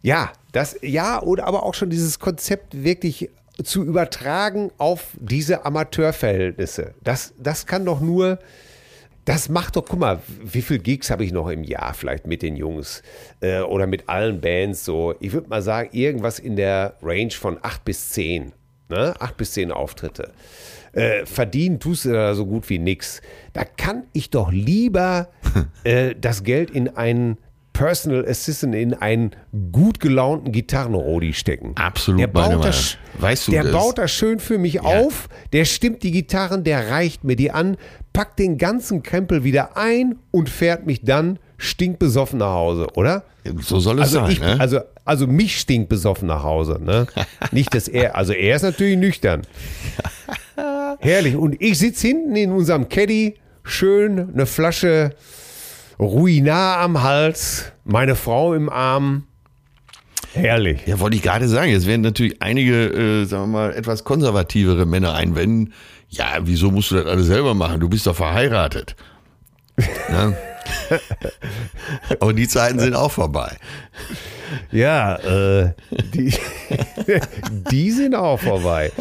[0.03, 3.31] Ja, das, ja, oder aber auch schon dieses Konzept wirklich
[3.63, 6.95] zu übertragen auf diese Amateurverhältnisse.
[7.01, 8.41] Das, das kann doch nur,
[9.25, 12.43] das macht doch, guck mal, wie viel Gigs habe ich noch im Jahr vielleicht mit
[12.43, 13.05] den Jungs
[13.39, 15.15] äh, oder mit allen Bands so.
[15.21, 18.51] Ich würde mal sagen, irgendwas in der Range von acht bis zehn.
[18.89, 19.15] Ne?
[19.21, 20.33] Acht bis zehn Auftritte.
[20.91, 23.21] Äh, verdienen tust du da so gut wie nix.
[23.53, 25.29] Da kann ich doch lieber
[25.85, 27.39] äh, das Geld in einen
[27.79, 29.31] Personal Assistant, in einen
[29.73, 31.73] gut gelaunten Gitarrenrodi stecken.
[31.77, 33.73] Absolut Der baut, das, Weißt du der das?
[33.73, 37.77] baut das schön für mich auf, der stimmt die Gitarren, der reicht mir die an,
[38.13, 43.23] packt den ganzen Krempel wieder ein und fährt mich dann stinkbesoffen nach Hause, oder?
[43.61, 44.31] So soll es Also, sein.
[44.33, 44.57] ich, ne?
[44.59, 46.81] also, also mich stinkt besoffen nach Hause.
[46.85, 47.07] Ne?
[47.53, 49.43] Nicht, dass er, also er ist natürlich nüchtern.
[50.99, 51.37] Herrlich.
[51.37, 55.13] Und ich sitze hinten in unserem Caddy, schön eine Flasche
[55.99, 59.25] Ruinar am Hals, meine Frau im Arm.
[60.33, 60.87] Herrlich.
[60.87, 61.71] Ja, wollte ich gerade sagen.
[61.73, 65.73] Jetzt werden natürlich einige, äh, sagen wir mal, etwas konservativere Männer einwenden.
[66.09, 67.81] Ja, wieso musst du das alles selber machen?
[67.81, 68.95] Du bist doch verheiratet.
[69.77, 70.37] ne?
[72.21, 73.57] Aber die Zeiten sind auch vorbei.
[74.71, 75.73] Ja, äh,
[76.15, 76.33] die,
[77.71, 78.93] die sind auch vorbei.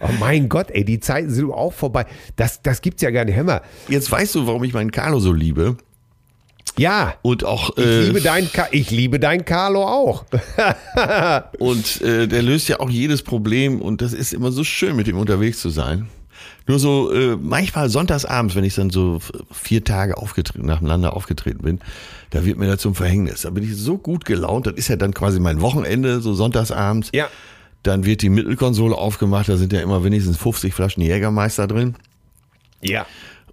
[0.00, 2.06] Oh mein Gott, ey, die Zeiten sind auch vorbei.
[2.36, 3.42] Das, das gibt's ja gar nicht.
[3.42, 3.62] Mal.
[3.88, 5.76] Jetzt weißt du, warum ich meinen Carlo so liebe.
[6.78, 7.76] Ja, Und auch.
[7.78, 10.24] ich, äh, liebe dein, Ka- ich liebe dein Carlo auch.
[11.58, 15.08] Und äh, der löst ja auch jedes Problem und das ist immer so schön, mit
[15.08, 16.08] ihm unterwegs zu sein.
[16.66, 19.20] Nur so, äh, manchmal sonntagsabends, wenn ich dann so
[19.52, 21.80] vier Tage aufgetreten, nacheinander aufgetreten bin,
[22.30, 23.42] da wird mir das zum Verhängnis.
[23.42, 27.10] Da bin ich so gut gelaunt, das ist ja dann quasi mein Wochenende, so sonntagsabends.
[27.14, 27.28] Ja.
[27.84, 31.94] Dann wird die Mittelkonsole aufgemacht, da sind ja immer wenigstens 50 Flaschen Jägermeister drin.
[32.82, 33.06] Ja.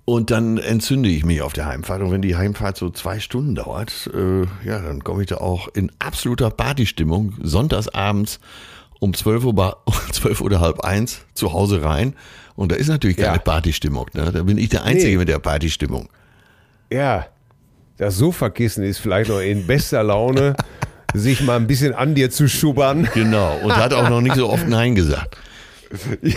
[0.06, 2.02] Und dann entzünde ich mich auf der Heimfahrt.
[2.02, 5.70] Und wenn die Heimfahrt so zwei Stunden dauert, äh, ja, dann komme ich da auch
[5.70, 8.40] in absoluter Partystimmung sonntagsabends
[9.00, 9.78] um 12 Uhr, ba-
[10.12, 12.16] 12 oder halb eins zu Hause rein.
[12.56, 13.42] Und da ist natürlich keine Ja.
[13.42, 14.08] Partystimmung.
[14.14, 14.30] Ne?
[14.32, 15.18] Da bin ich der Einzige Nee.
[15.18, 16.10] mit der Partystimmung.
[16.92, 17.26] Ja,
[17.98, 20.56] das Sofakissen ist vielleicht noch in bester Laune,
[21.14, 23.08] sich mal ein bisschen an dir zu schubbern.
[23.14, 23.58] Genau.
[23.64, 25.38] Und hat auch noch nicht so oft Nein gesagt.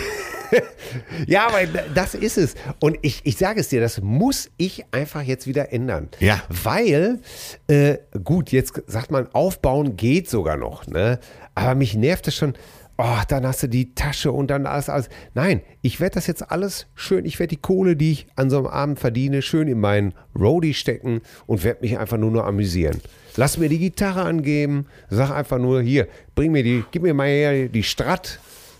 [1.27, 2.55] Ja, aber das ist es.
[2.79, 6.09] Und ich, ich sage es dir, das muss ich einfach jetzt wieder ändern.
[6.19, 6.41] Ja.
[6.49, 7.19] Weil,
[7.67, 10.87] äh, gut, jetzt sagt man, aufbauen geht sogar noch.
[10.87, 11.19] Ne?
[11.55, 12.53] Aber mich nervt es schon.
[12.97, 15.09] oh, dann hast du die Tasche und dann alles, alles.
[15.33, 18.57] Nein, ich werde das jetzt alles schön, ich werde die Kohle, die ich an so
[18.57, 22.99] einem Abend verdiene, schön in meinen Roadie stecken und werde mich einfach nur noch amüsieren.
[23.35, 27.27] Lass mir die Gitarre angeben, sag einfach nur, hier, bring mir die, gib mir mal
[27.27, 28.39] her die Strat,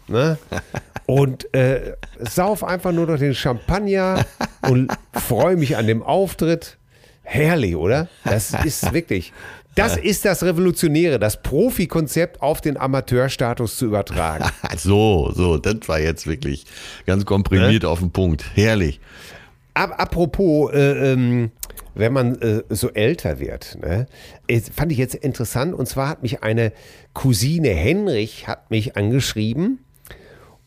[0.09, 0.37] ne?
[1.07, 4.25] Und äh, sauf einfach nur noch den Champagner
[4.69, 6.77] und freue mich an dem Auftritt.
[7.23, 8.09] Herrlich, oder?
[8.25, 9.31] Das ist wirklich.
[9.73, 14.49] Das ist das Revolutionäre, das Profi-Konzept auf den Amateurstatus zu übertragen.
[14.77, 16.65] so, so, das war jetzt wirklich
[17.05, 17.89] ganz komprimiert ne?
[17.89, 18.43] auf den Punkt.
[18.55, 18.99] Herrlich.
[19.75, 21.51] Ab, apropos, äh, ähm,
[21.95, 24.07] wenn man äh, so älter wird, ne,
[24.75, 25.73] fand ich jetzt interessant.
[25.73, 26.73] Und zwar hat mich eine
[27.13, 29.79] Cousine Henrich hat mich angeschrieben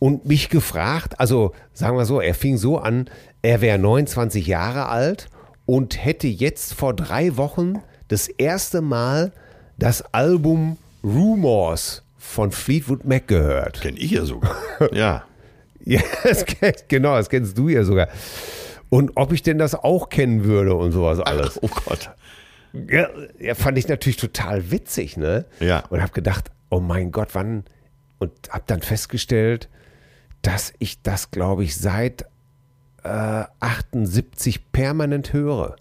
[0.00, 1.20] und mich gefragt.
[1.20, 3.08] Also sagen wir so, er fing so an,
[3.42, 5.28] er wäre 29 Jahre alt
[5.66, 7.74] und hätte jetzt vor drei Wochen
[8.08, 9.30] das erste Mal
[9.78, 13.80] das Album Rumors von Fleetwood Mac gehört.
[13.80, 14.56] Kenn ich ja sogar.
[14.92, 15.24] Ja.
[15.84, 18.08] ja, das kenn, genau, das kennst du ja sogar.
[18.88, 21.58] Und ob ich denn das auch kennen würde und sowas alles.
[21.58, 22.10] Ach, oh Gott.
[22.72, 23.08] Ja,
[23.38, 25.44] ja, fand ich natürlich total witzig, ne?
[25.60, 25.84] Ja.
[25.90, 27.64] Und habe gedacht, oh mein Gott, wann?
[28.18, 29.68] Und habe dann festgestellt,
[30.42, 32.22] dass ich das, glaube ich, seit
[33.03, 35.76] äh, 78 permanent höre.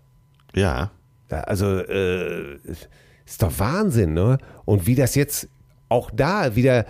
[0.53, 0.91] Ja.
[1.29, 2.55] Also äh,
[3.25, 4.39] ist doch Wahnsinn, ne?
[4.65, 5.47] Und wie das jetzt
[5.87, 6.85] auch da wieder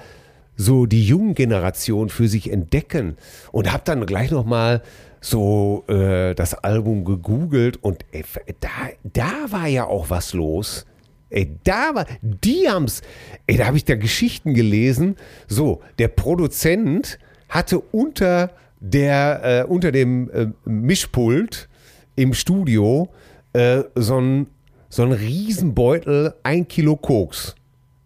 [0.55, 3.17] so die jungen Generation für sich entdecken
[3.51, 4.81] und habe dann gleich noch mal
[5.21, 8.23] so äh, das Album gegoogelt und ey,
[8.59, 8.69] da,
[9.03, 10.85] da war ja auch was los.
[11.29, 13.01] Ey, da war, die haben's,
[13.45, 15.15] ey, da habe ich da Geschichten gelesen.
[15.47, 21.67] So, der Produzent hatte unter der, äh, unter dem äh, Mischpult
[22.15, 23.09] im Studio
[23.53, 24.47] äh, so ein
[24.89, 27.55] so ein Riesenbeutel, ein Kilo Koks.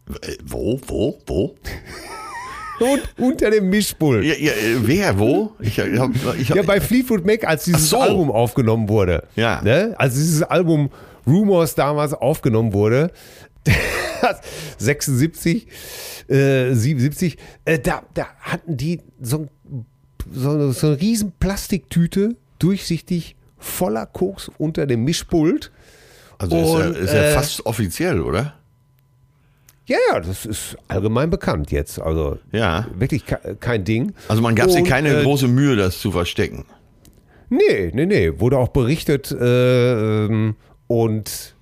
[0.09, 1.55] Äh, wo, wo, wo?
[2.79, 4.25] Und unter dem Mischpult.
[4.25, 5.51] Ja, ja, äh, wer, wo?
[5.59, 7.99] Ich, ich hab, ich hab, ja, bei Fleetwood Mac, als dieses so.
[7.99, 9.23] Album aufgenommen wurde.
[9.35, 9.61] Ja.
[9.61, 9.93] Ne?
[9.97, 10.89] Als dieses Album
[11.25, 13.11] Rumors damals aufgenommen wurde,
[14.77, 15.67] 76,
[16.27, 19.47] äh, 77, äh, da, da hatten die so,
[20.31, 25.71] so, so eine riesen Plastiktüte, durchsichtig, voller Koks unter dem Mischpult.
[26.37, 28.53] Also ist, Und, ja, ist ja äh, fast offiziell, oder?
[29.85, 31.99] Ja, ja, das ist allgemein bekannt jetzt.
[31.99, 32.87] Also ja.
[32.95, 33.25] wirklich
[33.59, 34.13] kein Ding.
[34.29, 36.65] Also man gab sich keine äh, große Mühe, das zu verstecken.
[37.49, 38.39] Nee, nee, nee.
[38.39, 40.55] Wurde auch berichtet äh, ähm,
[40.87, 41.52] und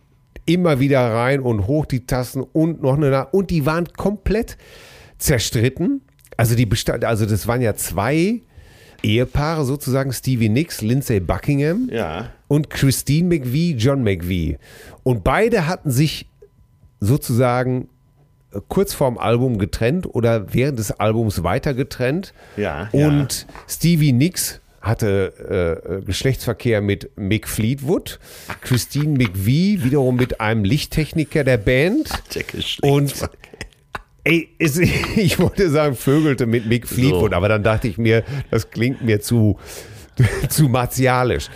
[0.53, 3.27] immer wieder rein und hoch die Tassen und noch eine.
[3.27, 4.57] Und die waren komplett
[5.17, 6.01] zerstritten.
[6.37, 8.41] Also die bestand, also das waren ja zwei
[9.03, 12.29] Ehepaare sozusagen, Stevie Nicks, Lindsay Buckingham ja.
[12.47, 14.57] und Christine McVie, John McVie.
[15.03, 16.27] Und beide hatten sich
[16.99, 17.89] sozusagen
[18.53, 22.33] äh, kurz vorm Album getrennt oder während des Albums weiter getrennt.
[22.57, 23.53] Ja, und ja.
[23.67, 28.19] Stevie Nicks hatte äh, Geschlechtsverkehr mit Mick Fleetwood,
[28.61, 32.09] Christine McVie wiederum mit einem Lichttechniker der Band.
[32.81, 33.13] Und
[34.23, 34.77] ey, es,
[35.15, 37.37] ich wollte sagen, vögelte mit Mick Fleetwood, so.
[37.37, 39.59] aber dann dachte ich mir, das klingt mir zu,
[40.49, 41.49] zu martialisch.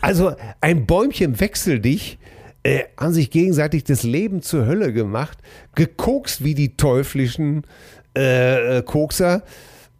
[0.00, 2.18] Also ein Bäumchen wechsel dich
[2.62, 5.38] äh, haben sich gegenseitig das Leben zur Hölle gemacht,
[5.74, 7.64] gekokst wie die teuflischen
[8.14, 9.42] äh Kokser.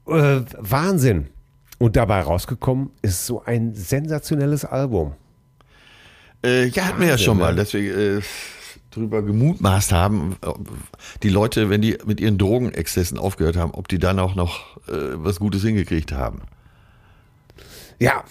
[0.07, 1.29] Äh, Wahnsinn.
[1.81, 5.15] Und dabei rausgekommen ist so ein sensationelles Album.
[6.45, 7.57] Äh, ja, hatten wir ja schon mal, ne?
[7.57, 8.21] dass wir äh,
[8.91, 10.37] drüber gemutmaßt haben,
[11.23, 14.93] die Leute, wenn die mit ihren Drogenexzessen aufgehört haben, ob die dann auch noch äh,
[15.15, 16.43] was Gutes hingekriegt haben.
[17.99, 18.25] Ja,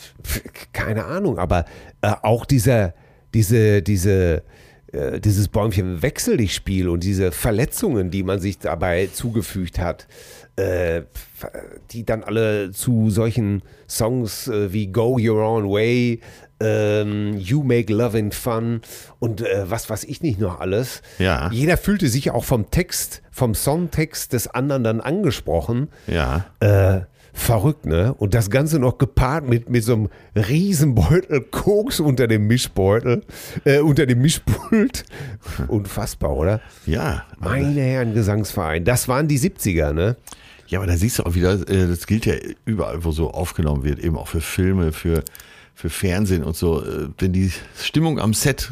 [0.72, 1.66] keine Ahnung, aber
[2.02, 2.94] äh, auch dieser,
[3.34, 4.44] diese, diese,
[4.92, 10.08] äh, dieses Bäumchen wechsel dich Spiel und diese Verletzungen, die man sich dabei zugefügt hat,
[10.60, 11.04] äh,
[11.92, 16.20] die dann alle zu solchen Songs äh, wie Go Your Own Way,
[16.60, 18.82] ähm, You Make Loving Fun
[19.20, 21.02] und äh, was weiß ich nicht noch alles.
[21.18, 21.50] Ja.
[21.52, 25.90] Jeder fühlte sich auch vom Text, vom Songtext des anderen dann angesprochen.
[26.08, 26.46] Ja.
[26.60, 28.14] Äh, verrückt, ne?
[28.14, 33.24] Und das Ganze noch gepaart mit, mit so einem Riesenbeutel Koks unter dem Mischbeutel,
[33.64, 35.06] äh, unter dem Mischpult.
[35.68, 36.62] Unfassbar, oder?
[36.86, 37.24] Ja.
[37.40, 38.84] Meine Herren Gesangsverein.
[38.84, 40.18] Das waren die 70er, ne?
[40.70, 43.84] Ja, aber da siehst du auch wieder, äh, das gilt ja überall, wo so aufgenommen
[43.84, 45.24] wird, eben auch für Filme, für,
[45.74, 46.86] für Fernsehen und so.
[46.86, 48.72] Äh, wenn die Stimmung am Set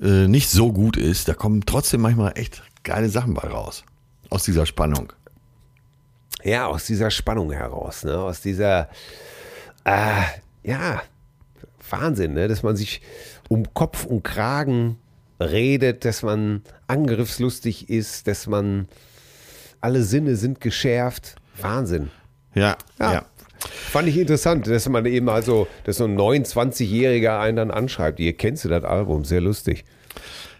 [0.00, 3.82] äh, nicht so gut ist, da kommen trotzdem manchmal echt geile Sachen bei raus.
[4.30, 5.12] Aus dieser Spannung.
[6.44, 8.16] Ja, aus dieser Spannung heraus, ne?
[8.16, 8.88] Aus dieser,
[9.82, 10.22] äh,
[10.62, 11.02] ja,
[11.90, 12.46] Wahnsinn, ne?
[12.46, 13.02] Dass man sich
[13.48, 14.96] um Kopf und Kragen
[15.40, 18.86] redet, dass man angriffslustig ist, dass man
[19.80, 21.36] alle Sinne sind geschärft.
[21.60, 22.10] Wahnsinn.
[22.54, 23.12] Ja, ja.
[23.12, 23.26] ja.
[23.58, 28.20] Fand ich interessant, dass man eben also, dass so ein 29-Jähriger einen dann anschreibt.
[28.20, 29.84] Ihr kennst du das Album, sehr lustig.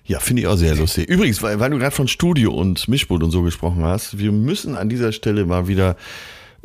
[0.04, 1.09] Ja, finde ich auch sehr lustig.
[1.09, 4.74] Übrigens, weil, weil du gerade von Studio und Mischpult und so gesprochen hast, wir müssen
[4.74, 5.96] an dieser Stelle mal wieder,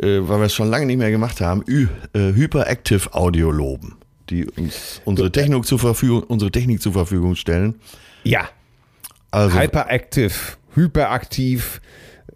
[0.02, 3.98] äh, weil wir es schon lange nicht mehr gemacht haben, Ü, äh, Hyperactive Audio loben,
[4.30, 7.76] die uns unsere Technik zur Verfügung, unsere Technik zur Verfügung stellen.
[8.24, 8.48] Ja.
[9.30, 10.34] Also, Hyperactive,
[10.76, 11.82] hyperaktiv,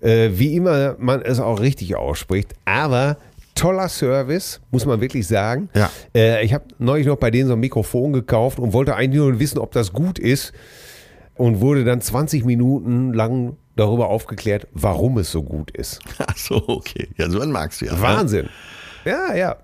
[0.02, 3.18] äh, wie immer man es auch richtig ausspricht, aber
[3.56, 5.70] toller Service, muss man wirklich sagen.
[5.74, 5.90] Ja.
[6.16, 9.40] Äh, ich habe neulich noch bei denen so ein Mikrofon gekauft und wollte eigentlich nur
[9.40, 10.54] wissen, ob das gut ist
[11.36, 16.00] und wurde dann 20 Minuten lang darüber aufgeklärt, warum es so gut ist.
[16.18, 17.10] Ach so, okay.
[17.18, 17.94] Ja, so einen magst du ja.
[17.94, 18.02] Ne?
[18.02, 18.50] Wahnsinn.
[19.06, 19.58] Ja, ja.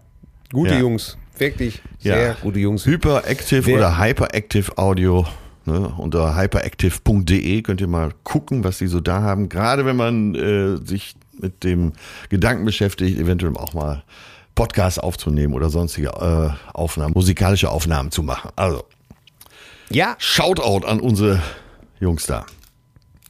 [0.52, 0.80] Gute ja.
[0.80, 1.18] Jungs.
[1.38, 2.38] Wirklich sehr ja.
[2.42, 2.86] gute Jungs.
[2.86, 5.26] Hyperactive Der, oder Hyperactive Audio.
[5.66, 9.48] Ne, unter hyperactive.de könnt ihr mal gucken, was die so da haben.
[9.48, 11.94] Gerade wenn man äh, sich mit dem
[12.30, 14.04] Gedanken beschäftigt, eventuell auch mal
[14.56, 18.52] Podcasts aufzunehmen oder sonstige äh, Aufnahmen, musikalische Aufnahmen zu machen.
[18.56, 18.84] Also,
[19.90, 20.16] ja.
[20.18, 21.42] Shoutout an unsere
[22.00, 22.46] Jungs da.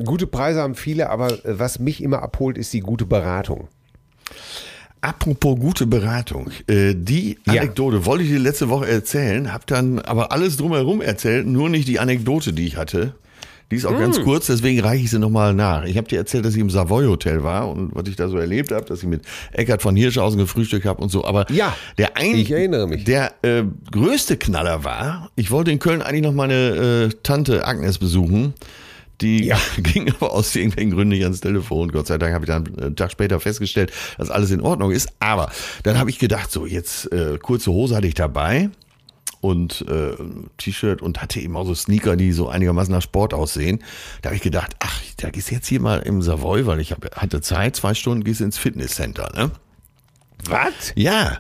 [0.04, 3.68] Gute Preise haben viele, aber äh, was mich immer abholt, ist die gute Beratung.
[5.04, 8.06] Apropos gute Beratung, äh, die Anekdote ja.
[8.06, 12.00] wollte ich dir letzte Woche erzählen, habe dann aber alles drumherum erzählt, nur nicht die
[12.00, 13.14] Anekdote, die ich hatte.
[13.70, 14.00] Die ist auch mm.
[14.00, 15.84] ganz kurz, deswegen reiche ich sie nochmal nach.
[15.84, 18.38] Ich habe dir erzählt, dass ich im Savoy Hotel war und was ich da so
[18.38, 21.26] erlebt habe, dass ich mit Eckart von Hirschhausen gefrühstückt habe und so.
[21.26, 23.04] Aber ja, der ein, ich erinnere mich.
[23.04, 27.98] Der äh, größte Knaller war, ich wollte in Köln eigentlich noch meine äh, Tante Agnes
[27.98, 28.54] besuchen.
[29.24, 29.58] Die ja.
[29.78, 31.92] ging aber aus irgendwelchen Gründen nicht ans Telefon.
[31.92, 35.10] Gott sei Dank habe ich dann einen Tag später festgestellt, dass alles in Ordnung ist.
[35.20, 35.50] Aber
[35.84, 38.70] dann habe ich gedacht, so jetzt äh, kurze Hose hatte ich dabei
[39.40, 40.16] und äh,
[40.58, 43.80] T-Shirt und hatte eben auch so Sneaker, die so einigermaßen nach Sport aussehen.
[44.22, 47.16] Da habe ich gedacht, ach, da gehst jetzt hier mal im Savoy, weil ich hab,
[47.16, 49.52] hatte Zeit, zwei Stunden gehst ins Fitnesscenter, ne?
[50.46, 50.92] Was?
[50.96, 51.40] Ja.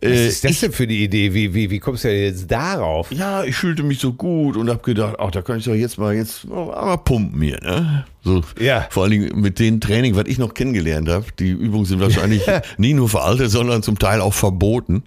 [0.00, 1.32] Was äh, ist das ich, denn für die Idee?
[1.34, 3.10] Wie, wie, wie kommst du denn jetzt darauf?
[3.12, 5.98] Ja, ich fühlte mich so gut und habe gedacht, ach, da kann ich doch jetzt
[5.98, 8.04] mal jetzt mal pumpen hier, ne?
[8.22, 8.86] So, ja.
[8.90, 11.26] Vor allen Dingen mit dem Training, was ich noch kennengelernt habe.
[11.38, 12.42] Die Übungen sind wahrscheinlich
[12.76, 15.04] nie nur veraltet, sondern zum Teil auch verboten.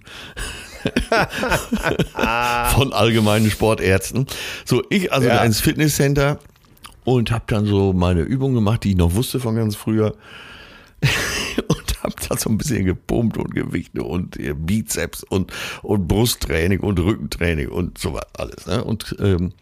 [2.74, 4.26] von allgemeinen Sportärzten.
[4.64, 5.44] So, ich also ja.
[5.44, 6.38] ins Fitnesscenter
[7.04, 10.14] und habe dann so meine Übungen gemacht, die ich noch wusste von ganz früher.
[12.02, 17.68] habe da so ein bisschen gepumpt und Gewichte und Bizeps und, und Brusttraining und Rückentraining
[17.68, 18.66] und so was alles.
[18.66, 18.82] Ne?
[18.84, 19.52] Und ähm,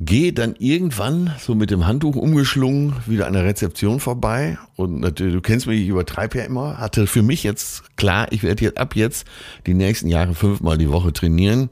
[0.00, 5.34] gehe dann irgendwann so mit dem Handtuch umgeschlungen wieder an der Rezeption vorbei und natürlich,
[5.34, 8.78] du kennst mich, ich übertreibe ja immer, hatte für mich jetzt klar, ich werde jetzt
[8.78, 9.26] ab jetzt
[9.66, 11.70] die nächsten Jahre fünfmal die Woche trainieren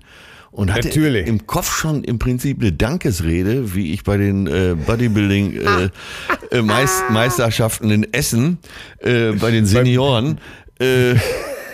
[0.51, 1.27] und hatte Natürlich.
[1.27, 6.63] im Kopf schon im Prinzip eine Dankesrede, wie ich bei den äh, Bodybuilding äh, äh,
[6.63, 8.59] Meist Meisterschaften in Essen
[9.01, 10.41] äh, bei den Senioren
[10.79, 11.15] äh,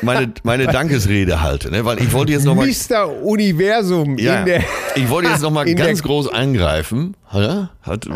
[0.02, 1.84] meine, meine Dankesrede halte, ne?
[1.84, 2.66] weil ich wollte jetzt nochmal.
[2.66, 3.22] Mr.
[3.22, 4.64] Universum ja, in der.
[4.96, 7.16] Ich wollte jetzt nochmal ganz groß eingreifen.
[7.30, 8.08] Hat,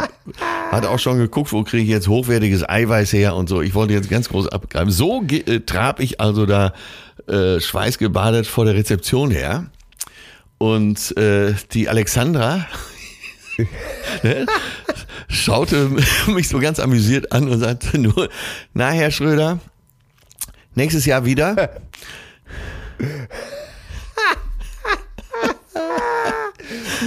[0.70, 3.62] hat auch schon geguckt, wo kriege ich jetzt hochwertiges Eiweiß her und so.
[3.62, 4.90] Ich wollte jetzt ganz groß abgreifen.
[4.90, 6.72] So äh, trab ich also da
[7.28, 9.66] äh, schweißgebadet vor der Rezeption her.
[10.58, 12.66] Und äh, die Alexandra
[14.22, 14.46] ne,
[15.28, 15.90] schaute
[16.28, 18.28] mich so ganz amüsiert an und sagte nur,
[18.74, 19.60] na Herr Schröder,
[20.76, 21.80] Nächstes Jahr wieder.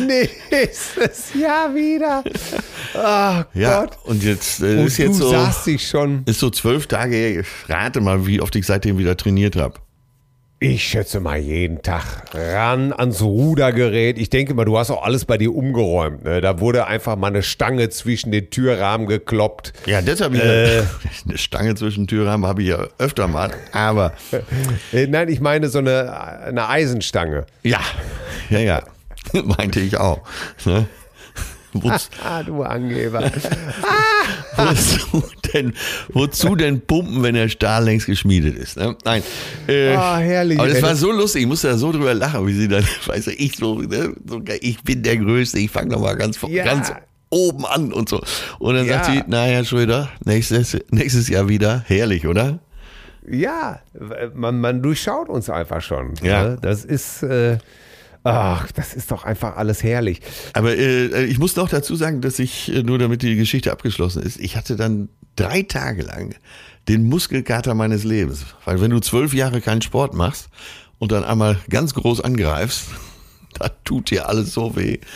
[0.07, 2.23] Nächstes Jahr wieder.
[2.95, 3.99] Oh ja, Gott.
[4.05, 5.29] und jetzt äh, ist jetzt so.
[5.29, 6.23] Saßt dich schon.
[6.25, 7.41] Ist so zwölf Tage her.
[7.41, 9.75] Ich rate mal, wie oft ich seitdem wieder trainiert habe.
[10.61, 14.17] Ich schätze mal jeden Tag ran ans Rudergerät.
[14.17, 16.25] Ich denke mal, du hast auch alles bei dir umgeräumt.
[16.25, 16.41] Ne?
[16.41, 19.71] Da wurde einfach mal eine Stange zwischen den Türrahmen gekloppt.
[19.85, 20.43] Ja, das habe ich.
[20.43, 20.83] Äh,
[21.29, 23.51] eine Stange zwischen den Türrahmen habe ich ja öfter mal.
[23.71, 24.11] Aber
[24.91, 27.45] äh, nein, ich meine so eine, eine Eisenstange.
[27.63, 27.79] Ja,
[28.49, 28.83] ja, ja,
[29.45, 30.19] meinte ich auch.
[30.65, 30.87] Ne?
[32.23, 33.21] ah, du Angeber.
[34.55, 35.73] wozu, denn,
[36.09, 38.77] wozu denn pumpen, wenn der Stahl längst geschmiedet ist?
[38.77, 38.95] Ne?
[39.05, 39.23] Nein.
[39.67, 40.59] Äh, oh, herrlich.
[40.59, 41.43] Aber das war so lustig.
[41.43, 44.41] Ich musste da so drüber lachen, wie sie dann, weißt du, ich so, ne, so
[44.61, 46.63] ich bin der Größte, ich fange nochmal ganz, ja.
[46.63, 46.91] ganz
[47.29, 48.21] oben an und so.
[48.57, 49.03] Und dann ja.
[49.03, 51.83] sagt sie, na Herr Schröder, nächstes, nächstes Jahr wieder.
[51.87, 52.59] Herrlich, oder?
[53.29, 53.79] Ja,
[54.33, 56.15] man, man durchschaut uns einfach schon.
[56.23, 56.43] Ja.
[56.43, 56.57] Ne?
[56.61, 57.23] Das ist...
[57.23, 57.59] Äh,
[58.23, 60.21] Ach, das ist doch einfach alles herrlich.
[60.53, 64.21] Aber äh, ich muss noch dazu sagen, dass ich, äh, nur damit die Geschichte abgeschlossen
[64.21, 66.35] ist, ich hatte dann drei Tage lang
[66.87, 68.45] den Muskelkater meines Lebens.
[68.65, 70.49] Weil wenn du zwölf Jahre keinen Sport machst
[70.97, 72.87] und dann einmal ganz groß angreifst,
[73.59, 74.99] da tut dir alles so weh.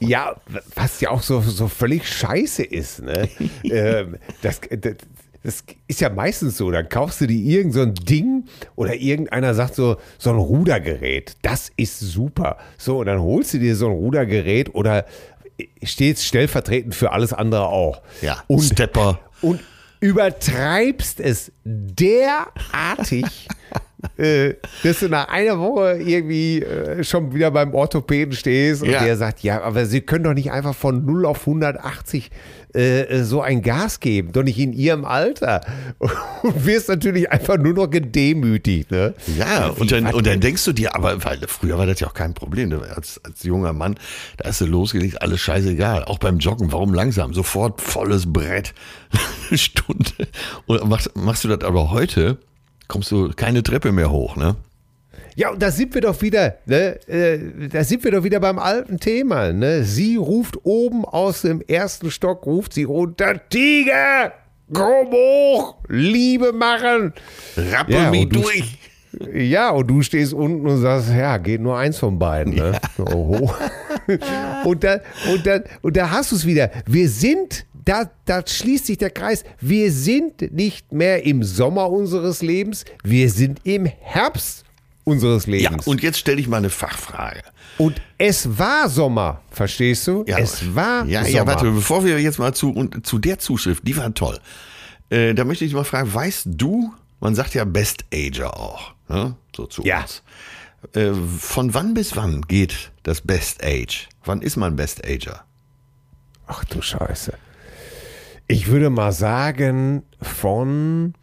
[0.00, 0.36] Ja,
[0.76, 3.02] was ja auch so, so völlig scheiße ist.
[3.02, 3.28] Ne?
[3.64, 4.94] ähm, das, das,
[5.42, 8.44] das ist ja meistens so, dann kaufst du dir irgend so ein Ding
[8.76, 12.58] oder irgendeiner sagt so, so ein Rudergerät, das ist super.
[12.76, 15.06] So, und dann holst du dir so ein Rudergerät oder
[15.82, 18.02] stehst stellvertretend für alles andere auch.
[18.20, 19.20] Ja, und, Stepper.
[19.40, 19.60] Und
[20.00, 23.24] übertreibst es derartig,
[24.16, 29.02] äh, dass du nach einer Woche irgendwie äh, schon wieder beim Orthopäden stehst und Ja.
[29.02, 32.30] der sagt, ja, aber Sie können doch nicht einfach von 0 auf 180
[32.74, 35.62] äh, so ein Gas geben, doch nicht in Ihrem Alter.
[36.42, 38.90] Und wirst natürlich einfach nur noch gedemütigt.
[38.90, 39.14] Ne?
[39.36, 42.06] Ja, Wie, und dann, und dann denkst du dir, aber weil früher war das ja
[42.06, 42.72] auch kein Problem.
[42.94, 43.96] Als, als junger Mann,
[44.36, 46.04] da hast du losgelegt, alles scheißegal.
[46.04, 47.34] Auch beim Joggen, warum langsam?
[47.34, 48.74] Sofort volles Brett.
[49.48, 50.28] Eine Stunde.
[50.66, 52.38] Und machst, machst du das aber heute,
[52.88, 54.56] kommst du keine Treppe mehr hoch, ne?
[55.36, 58.58] Ja, und da sind wir doch wieder, ne, äh, da sind wir doch wieder beim
[58.58, 59.52] alten Thema.
[59.52, 59.84] Ne?
[59.84, 64.32] Sie ruft oben aus dem ersten Stock, ruft sie runter, Tiger,
[64.72, 67.12] komm hoch, Liebe machen.
[67.56, 68.78] Rappel Ja, mich durch.
[69.32, 72.54] Ja, und du stehst unten und sagst, ja, geht nur eins von beiden.
[72.54, 72.78] Ne?
[72.98, 73.52] Oho.
[74.64, 75.00] und, dann,
[75.32, 76.70] und, dann, und da hast du es wieder.
[76.86, 82.42] Wir sind, da, da schließt sich der Kreis, wir sind nicht mehr im Sommer unseres
[82.42, 84.64] Lebens, wir sind im Herbst
[85.04, 85.86] unseres Ja, Lebens.
[85.86, 87.42] und jetzt stelle ich mal eine Fachfrage.
[87.78, 90.24] Und es war Sommer, verstehst du?
[90.26, 91.34] Ja, es war ja, Sommer.
[91.36, 94.38] ja, warte, bevor wir jetzt mal zu, und zu der Zuschrift, die war toll.
[95.10, 99.34] Äh, da möchte ich mal fragen, weißt du, man sagt ja Best Ager auch, ne?
[99.56, 100.02] so zu Ja.
[100.02, 100.22] uns.
[100.92, 104.08] Äh, von wann bis wann geht das Best Age?
[104.24, 105.44] Wann ist man Best Ager?
[106.46, 107.32] Ach du Scheiße.
[108.48, 111.14] Ich würde mal sagen, von.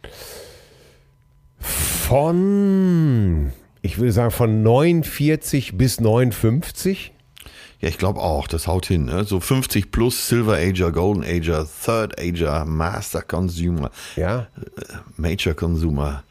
[1.58, 3.52] Von.
[3.82, 7.12] Ich würde sagen, von 49 bis 59.
[7.80, 9.04] Ja, ich glaube auch, das haut hin.
[9.04, 9.24] Ne?
[9.24, 14.46] So 50 plus Silver Ager, Golden Ager, Third Ager, Master Consumer, Ja.
[15.16, 16.22] Major Consumer.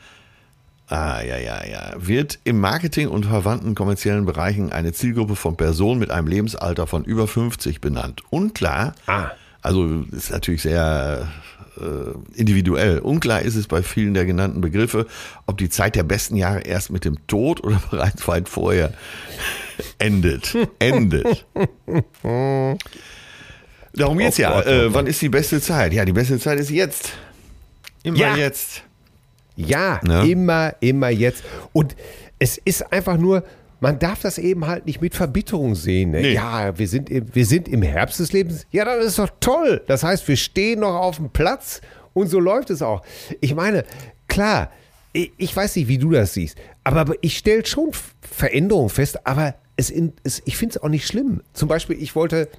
[0.88, 1.93] Ah, ja, ja, ja.
[1.98, 7.04] Wird im Marketing und verwandten kommerziellen Bereichen eine Zielgruppe von Personen mit einem Lebensalter von
[7.04, 8.22] über 50 benannt.
[8.30, 9.32] Unklar, Ah.
[9.66, 11.28] Also ist natürlich sehr
[11.80, 12.99] äh, individuell.
[12.99, 15.07] Unklar ist es bei vielen der genannten Begriffe,
[15.45, 18.93] ob die Zeit der besten Jahre erst mit dem Tod oder bereits weit vorher
[19.99, 20.55] endet.
[20.80, 21.45] Endet.
[23.93, 24.51] Darum geht's Oh ja.
[24.53, 25.93] Gott, oh äh, wann ist die beste Zeit?
[25.93, 27.13] Ja, die beste Zeit ist jetzt.
[28.03, 28.36] Immer Ja.
[28.36, 28.84] jetzt.
[29.55, 30.30] Ja, Ne?
[30.30, 31.43] immer, immer jetzt.
[31.72, 31.95] Und
[32.39, 33.43] es ist einfach nur,
[33.80, 36.11] man darf das eben halt nicht mit Verbitterung sehen.
[36.11, 36.21] Ne?
[36.21, 36.34] Nee.
[36.34, 38.65] Ja, wir sind, im, wir sind im Herbst des Lebens.
[38.71, 39.84] Ja, das ist doch toll.
[39.88, 41.82] Das heißt, wir stehen noch auf dem Platz
[42.13, 43.01] und so läuft es auch.
[43.41, 43.84] Ich meine,
[44.28, 44.71] klar,
[45.13, 49.55] ich, ich weiß nicht, wie du das siehst, aber, ich stelle schon Veränderungen fest, aber
[49.78, 51.41] es, in, es, ich finde es auch nicht schlimm.
[51.53, 52.49] Zum Beispiel, ich wollte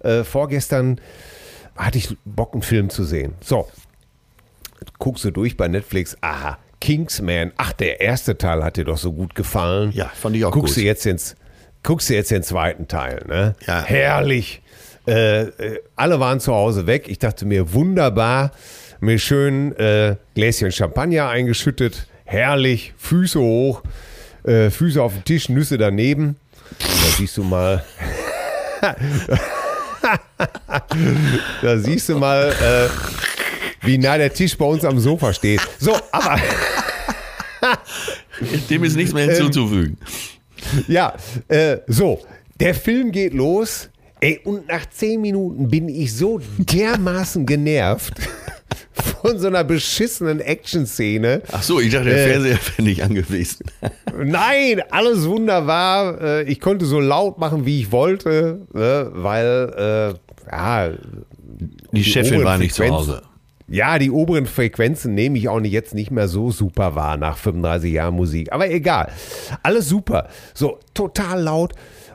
[0.00, 1.00] äh, vorgestern,
[1.76, 3.34] hatte ich Bock, einen Film zu sehen.
[3.40, 3.68] So,
[4.98, 9.12] guckst du durch bei Netflix, aha, Kingsman, ach, der erste Teil hat dir doch so
[9.12, 9.92] gut gefallen.
[9.92, 10.82] Ja, fand ich auch guckst gut.
[10.82, 11.36] Du jetzt ins,
[11.84, 13.54] guckst du jetzt den zweiten Teil, ne?
[13.68, 13.84] Ja.
[13.84, 14.62] Herrlich.
[15.06, 17.06] Äh, äh, alle waren zu Hause weg.
[17.06, 18.50] Ich dachte mir, wunderbar,
[18.98, 23.84] mir schön äh, Gläschen Champagner eingeschüttet, herrlich, Füße hoch,
[24.42, 26.34] äh, Füße auf dem Tisch, Nüsse daneben.
[26.80, 27.84] Da siehst du mal.
[31.62, 32.88] da siehst du mal, äh,
[33.82, 35.60] wie nah der Tisch bei uns am Sofa steht.
[35.78, 36.38] So, aber
[38.70, 39.96] Dem ist nichts mehr hinzuzufügen.
[40.88, 41.14] ja,
[41.48, 42.20] äh, so,
[42.60, 43.88] der Film geht los.
[44.20, 48.14] Ey, und nach zehn Minuten bin ich so dermaßen genervt
[49.20, 51.42] von so einer beschissenen Action-Szene.
[51.50, 52.30] Ach so, ich dachte, der Äh.
[52.30, 53.66] Fernseher wäre nicht angewiesen.
[54.16, 56.20] Nein, alles wunderbar.
[56.20, 60.90] Äh, Ich konnte so laut machen, wie ich wollte, ne, weil, äh, ja.
[61.92, 63.22] Die Chefin oberen war nicht zu Hause.
[63.72, 67.90] Ja, die oberen Frequenzen nehme ich auch jetzt nicht mehr so super wahr nach 35
[67.90, 68.52] Jahren Musik.
[68.52, 69.10] Aber egal.
[69.62, 70.28] Alles super.
[70.52, 71.72] So, total laut.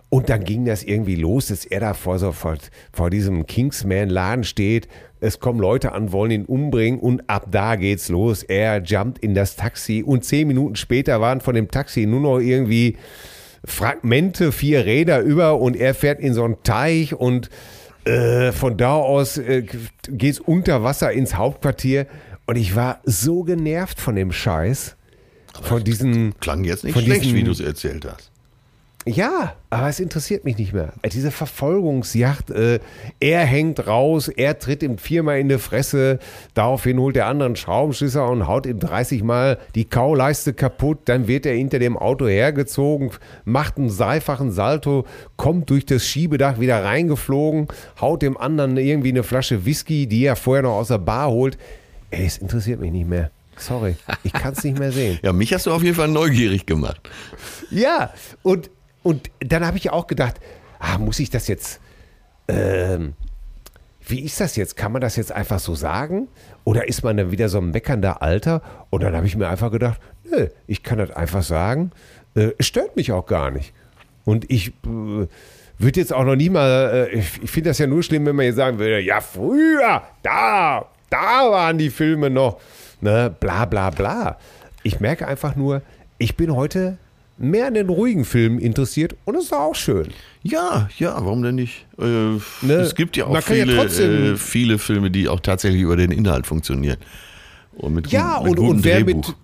[0.10, 2.58] Und dann ging das irgendwie los, dass er da vor, so, vor,
[2.93, 4.88] vor diesem Kingsman-Laden steht.
[5.20, 8.43] Es kommen Leute an, wollen ihn umbringen und ab da geht's los.
[8.43, 12.38] Er jumpt in das Taxi und zehn Minuten später waren von dem Taxi nur noch
[12.38, 12.97] irgendwie
[13.66, 17.49] Fragmente, vier Räder über und er fährt in so einen Teich und
[18.08, 19.64] äh, von da aus äh,
[20.10, 22.08] geht's unter Wasser ins Hauptquartier
[22.45, 24.95] und ich war so genervt von dem Scheiß,
[25.62, 28.32] von diesen, Klang jetzt nicht Von schlecht, diesen- wie du es erzählt hast.
[29.08, 30.91] Ja, aber es interessiert mich nicht mehr.
[31.14, 32.80] Diese Verfolgungsjacht, äh,
[33.22, 36.20] er hängt raus, er tritt ihm viermal in die Fresse,
[36.53, 41.30] daraufhin holt der andere einen Schraubenschlüssel und haut ihm 30 Mal die Kauleiste kaputt, dann
[41.30, 43.12] wird er hinter dem Auto hergezogen,
[43.45, 45.05] macht einen seifachen Salto,
[45.38, 47.70] kommt durch das Schiebedach wieder reingeflogen,
[48.01, 51.58] haut dem anderen irgendwie eine Flasche Whisky, die er vorher noch aus der Bar holt.
[52.12, 53.32] Ey, es interessiert mich nicht mehr.
[53.55, 55.18] Sorry, ich kann es nicht mehr sehen.
[55.24, 57.10] ja, mich hast du auf jeden Fall neugierig gemacht.
[57.72, 58.70] Ja, und
[59.08, 60.36] und dann habe ich auch gedacht,
[60.80, 61.80] ah, muss ich das jetzt,
[62.49, 63.14] ähm,
[64.05, 64.76] wie ist das jetzt?
[64.76, 66.28] Kann man das jetzt einfach so sagen?
[66.66, 68.62] Oder ist man dann wieder so ein meckernder Alter?
[68.89, 71.91] Und dann habe ich mir einfach gedacht, nö, ich kann das einfach sagen.
[72.36, 73.72] Äh, es stört mich auch gar nicht.
[74.26, 75.28] Und ich äh,
[75.78, 78.36] würde jetzt auch noch nie mal, äh, ich, ich finde das ja nur schlimm, wenn
[78.36, 82.60] man jetzt sagen würde, ja, früher, da, da waren die Filme noch,
[82.99, 84.38] ne, bla bla bla.
[84.84, 85.82] Ich merke einfach nur,
[86.18, 86.97] ich bin heute
[87.38, 90.07] mehr an den ruhigen Filmen interessiert und das ist auch schön.
[90.43, 91.85] Ja, ja, warum denn nicht?
[91.99, 92.39] Äh, ne?
[92.61, 96.47] Es gibt ja auch viele, ja äh, viele Filme, die auch tatsächlich über den Inhalt
[96.47, 96.97] funktionieren.
[97.73, 99.35] Und mit, ja, mit und, und wer mit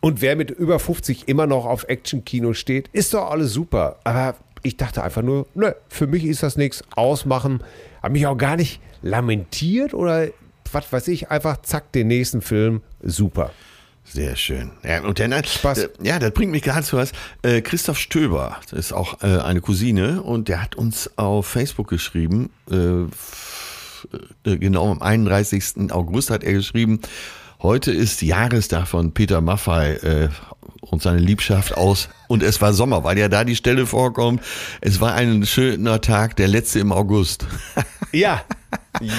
[0.00, 4.00] und wer mit über 50 immer noch auf Action-Kino steht, ist doch alles super.
[4.04, 6.84] Aber ich dachte einfach nur, ne, für mich ist das nichts.
[6.94, 7.62] Ausmachen.
[8.02, 10.28] Habe mich auch gar nicht lamentiert oder
[10.72, 12.82] was weiß ich, einfach zack, den nächsten Film.
[13.02, 13.50] Super.
[14.04, 14.70] Sehr schön.
[14.82, 15.78] Ja, und dann, Spaß.
[15.78, 17.12] Äh, ja, das bringt mich gerade zu was.
[17.42, 21.88] Äh, Christoph Stöber, das ist auch äh, eine Cousine und der hat uns auf Facebook
[21.88, 23.06] geschrieben, äh,
[24.44, 25.90] genau am 31.
[25.90, 27.00] August hat er geschrieben,
[27.62, 30.28] heute ist Jahrestag von Peter Maffei
[30.90, 34.42] und seine Liebschaft aus und es war Sommer, weil ja da die Stelle vorkommt.
[34.80, 37.46] Es war ein schöner Tag, der letzte im August.
[38.12, 38.44] Ja,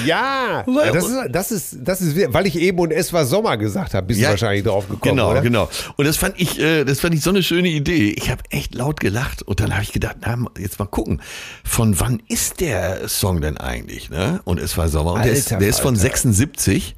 [0.06, 3.94] ja, das ist, das ist, das ist, weil ich eben und es war Sommer gesagt
[3.94, 5.16] habe, bist ja, du wahrscheinlich drauf gekommen.
[5.16, 5.42] Genau, oder?
[5.42, 5.68] genau.
[5.96, 8.14] Und das fand ich, äh, das fand ich so eine schöne Idee.
[8.16, 11.20] Ich habe echt laut gelacht und dann habe ich gedacht, na, jetzt mal gucken,
[11.62, 14.08] von wann ist der Song denn eigentlich?
[14.08, 14.40] Ne?
[14.44, 16.96] Und es war Sommer und Alter, der, ist, der ist von 76.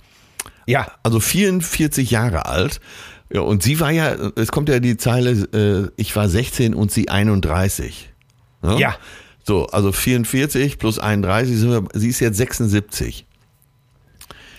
[0.67, 0.87] Ja.
[1.03, 2.81] Also 44 Jahre alt.
[3.31, 6.91] Ja, und sie war ja, es kommt ja die Zeile, äh, ich war 16 und
[6.91, 8.11] sie 31.
[8.63, 8.79] Ne?
[8.79, 8.97] Ja.
[9.45, 11.57] So, also 44 plus 31,
[11.95, 13.27] sie ist jetzt 76.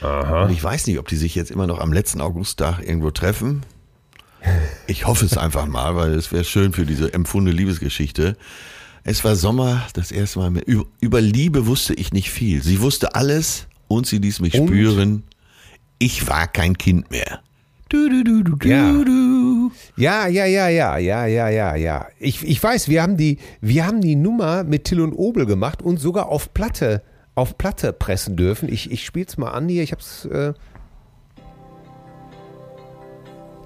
[0.01, 0.43] Aha.
[0.43, 3.63] Und ich weiß nicht, ob die sich jetzt immer noch am letzten Augusttag irgendwo treffen.
[4.87, 8.37] Ich hoffe es einfach mal, weil es wäre schön für diese empfundene Liebesgeschichte.
[9.03, 10.51] Es war Sommer, das erste Mal.
[10.51, 10.63] Mehr.
[11.01, 12.63] Über Liebe wusste ich nicht viel.
[12.63, 14.67] Sie wusste alles und sie ließ mich und?
[14.67, 15.23] spüren,
[15.97, 17.41] ich war kein Kind mehr.
[17.89, 19.03] Du, du, du, du, ja.
[19.03, 19.71] du.
[19.97, 22.07] Ja, ja, ja, ja, ja, ja, ja, ja.
[22.19, 25.81] Ich, ich weiß, wir haben, die, wir haben die Nummer mit Till und Obel gemacht
[25.81, 27.01] und sogar auf Platte,
[27.33, 28.71] auf Platte pressen dürfen.
[28.71, 29.81] Ich, ich spiel's mal an hier.
[29.81, 30.25] Ich hab's.
[30.25, 30.53] Äh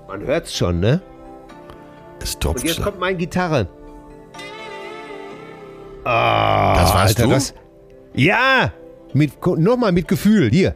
[0.08, 1.02] Man hört's schon, ne?
[2.22, 3.68] Es tropft Und jetzt kommt meine Gitarre.
[6.06, 7.30] Ah, das warst Alter, du?
[7.30, 7.54] Das,
[8.14, 8.72] ja!
[9.14, 10.50] Mit, nochmal mit Gefühl.
[10.50, 10.76] Hier.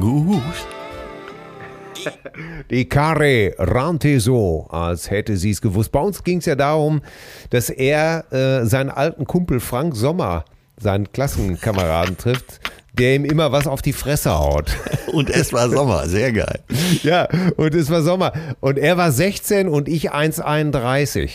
[0.00, 0.42] Gut.
[2.70, 5.92] Die Karre rannte so, als hätte sie es gewusst.
[5.92, 7.02] Bei uns ging es ja darum,
[7.50, 10.44] dass er äh, seinen alten Kumpel Frank Sommer,
[10.76, 12.60] seinen Klassenkameraden trifft,
[12.98, 14.76] der ihm immer was auf die Fresse haut.
[15.12, 16.60] Und es war Sommer, sehr geil.
[17.02, 18.32] Ja, und es war Sommer.
[18.60, 21.30] Und er war 16 und ich 1,31.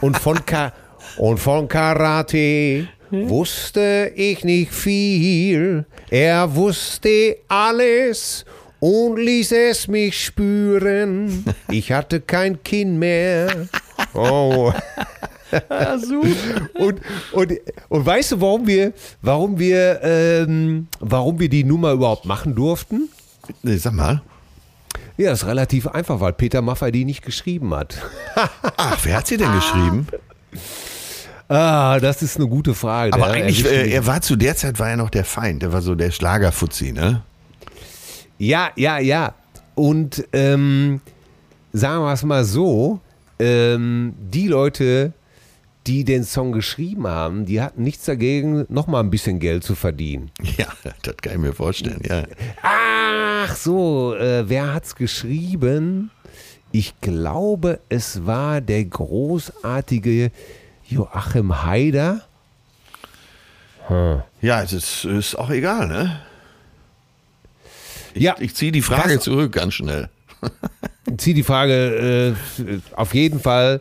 [0.00, 0.72] Und von, Ka
[1.16, 5.84] und von Karate wusste ich nicht viel.
[6.10, 8.44] Er wusste alles
[8.80, 11.44] und ließ es mich spüren.
[11.70, 13.68] Ich hatte kein Kinn mehr.
[14.14, 14.72] Oh.
[15.52, 15.94] Ja,
[16.74, 17.00] und,
[17.32, 17.52] und,
[17.88, 23.08] und weißt du, warum wir, warum wir, ähm, warum wir die Nummer überhaupt machen durften?
[23.62, 24.22] Nee, sag mal.
[25.16, 27.96] Ja, das ist relativ einfach, weil Peter Maffay die nicht geschrieben hat.
[28.76, 30.06] Ach, wer hat sie denn geschrieben?
[31.50, 33.12] Ah, das ist eine gute Frage.
[33.12, 35.62] Aber eigentlich, äh, er war zu der Zeit war er noch der Feind.
[35.62, 37.22] Der war so der Schlagerfuzzi, ne?
[38.38, 39.34] Ja, ja, ja.
[39.74, 41.00] Und ähm,
[41.72, 43.00] sagen wir es mal so,
[43.40, 45.12] ähm, die Leute,
[45.88, 50.30] die den Song geschrieben haben, die hatten nichts dagegen, nochmal ein bisschen Geld zu verdienen.
[50.56, 50.68] Ja,
[51.02, 52.26] das kann ich mir vorstellen, ja.
[52.62, 56.12] Ach so, äh, wer hat's geschrieben?
[56.70, 60.30] Ich glaube, es war der großartige
[60.90, 62.22] Joachim Haider?
[63.86, 64.22] Hm.
[64.40, 66.20] Ja, es ist, ist, auch egal, ne?
[68.14, 68.34] Ich, ja.
[68.38, 69.24] Ich ziehe die Frage Was?
[69.24, 70.08] zurück ganz schnell.
[71.16, 73.80] ziehe die Frage äh, auf jeden Fall.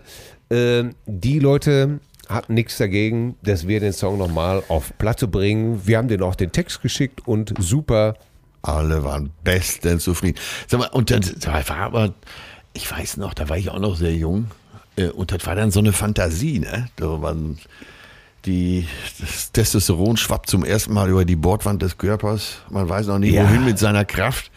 [0.49, 5.82] Äh, die Leute hatten nichts dagegen, dass wir den Song nochmal auf Platte bringen.
[5.86, 8.16] Wir haben den auch den Text geschickt und super
[8.62, 10.39] Alle waren bestens zufrieden.
[10.68, 12.14] Sag mal, und dann da war aber,
[12.74, 14.51] ich weiß noch, da war ich auch noch sehr jung.
[15.00, 16.89] Äh, Und das war dann so eine Fantasie, ne?
[16.95, 17.58] Da waren
[18.45, 18.88] die,
[19.20, 22.60] das Testosteron schwappt zum ersten Mal über die Bordwand des Körpers.
[22.70, 23.43] Man weiß noch nicht, Ja.
[23.43, 24.52] wohin mit seiner Kraft.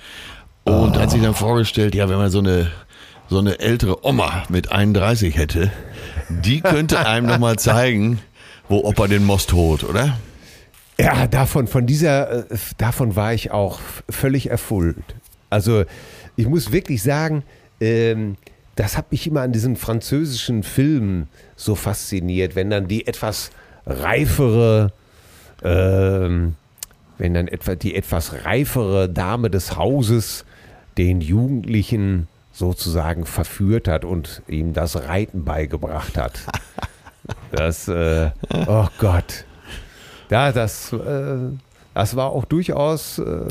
[0.65, 2.71] Und hat sich dann vorgestellt, ja, wenn man so eine,
[3.29, 5.73] so eine ältere Oma mit 31 hätte,
[6.29, 8.21] die könnte einem nochmal zeigen,
[8.69, 10.19] wo Opa den Most holt, oder?
[11.01, 15.03] Ja, davon, von dieser, äh, davon war ich auch völlig erfüllt.
[15.51, 15.85] Also
[16.37, 17.43] ich muss wirklich sagen,
[17.81, 18.37] ähm,
[18.77, 23.51] das hat mich immer an diesen französischen Filmen so fasziniert, wenn dann die etwas
[23.87, 24.93] reifere,
[25.63, 26.55] ähm,
[27.19, 30.45] wenn dann etwa die etwas reifere Dame des Hauses
[30.99, 36.41] den Jugendlichen sozusagen verführt hat und ihm das Reiten beigebracht hat.
[37.53, 38.31] Das, äh,
[38.67, 39.45] oh Gott.
[40.29, 41.37] Ja, das, äh,
[41.95, 43.47] das war auch durchaus, äh,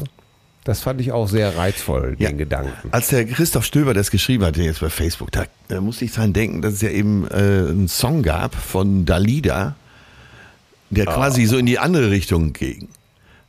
[0.64, 2.32] das fand ich auch sehr reizvoll, den Ja.
[2.32, 2.90] Gedanken.
[2.92, 6.62] Als der Christoph Stöber das geschrieben hatte jetzt bei Facebook, da musste ich dran denken,
[6.62, 9.76] dass es ja eben äh, einen Song gab von Dalida,
[10.90, 12.90] der quasi so in die andere Richtung ging.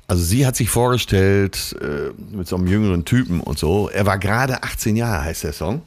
[0.06, 3.88] Also sie hat sich vorgestellt äh, mit so einem jüngeren Typen und so.
[3.88, 5.82] Er war gerade 18 Jahre, heißt der Song.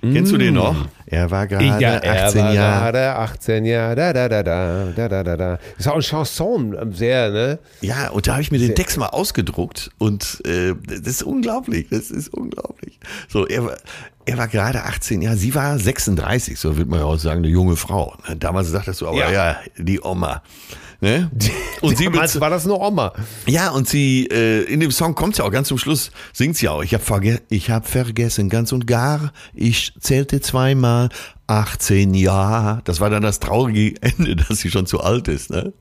[0.00, 0.86] Kennst du den noch?
[1.06, 2.80] Er war gerade ja, er 18 war Jahre.
[2.92, 5.50] gerade 18 Jahre, da, da, da, da, da, da, da, da.
[5.76, 7.58] Das ist auch ein Chanson, ähm, sehr, ne?
[7.80, 11.86] Ja, und da habe ich mir den Text mal ausgedruckt und äh, das ist unglaublich,
[11.90, 12.98] das ist unglaublich.
[13.28, 13.76] So, er war,
[14.26, 17.48] er war gerade 18 Jahre, sie war 36, so wird man ja auch sagen, eine
[17.48, 18.14] junge Frau.
[18.28, 18.36] Ne?
[18.36, 19.56] Damals sagtest du aber, ja, Ja.
[19.78, 20.42] die Oma.
[21.00, 21.30] Ne?
[21.80, 23.12] Und sie Damals war das eine Oma.
[23.46, 26.68] ja, und sie, äh, in dem Song kommt ja auch ganz zum Schluss, singt sie
[26.68, 31.08] auch, ich habe verge ich hab vergessen, ganz und gar, ich zählte zweimal
[31.48, 32.82] 18 Jahre.
[32.84, 35.50] Das war dann das traurige Ende, dass sie schon zu alt ist.
[35.50, 35.72] Ne?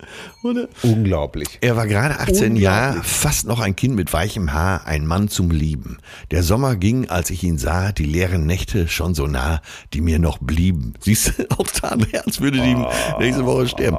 [0.43, 0.68] Oder?
[0.82, 1.59] Unglaublich.
[1.61, 5.51] Er war gerade 18 Jahre, fast noch ein Kind mit weichem Haar, ein Mann zum
[5.51, 5.97] Lieben.
[6.32, 9.61] Der Sommer ging, als ich ihn sah, die leeren Nächte schon so nah,
[9.93, 10.93] die mir noch blieben.
[11.01, 12.76] Siehst du, auch da am Herz würde die
[13.20, 13.97] nächste Woche sterben.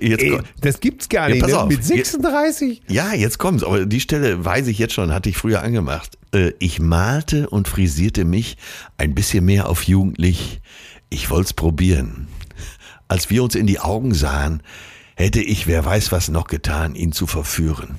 [0.00, 1.58] Jetzt, Ey, das gibt's gar Ja, nicht, pass ne?
[1.60, 1.68] auf.
[1.68, 2.82] Mit 36?
[2.88, 6.18] ja, jetzt kommt's, aber die Stelle weiß ich jetzt schon, hatte ich früher angemacht.
[6.34, 8.56] Äh, Ich malte und frisierte mich
[8.98, 10.60] ein bisschen mehr auf jugendlich.
[11.08, 12.28] Ich wollt's probieren.
[13.08, 14.62] Als wir uns in die Augen sahen,
[15.14, 17.96] hätte ich, wer weiß was noch getan, ihn zu verführen.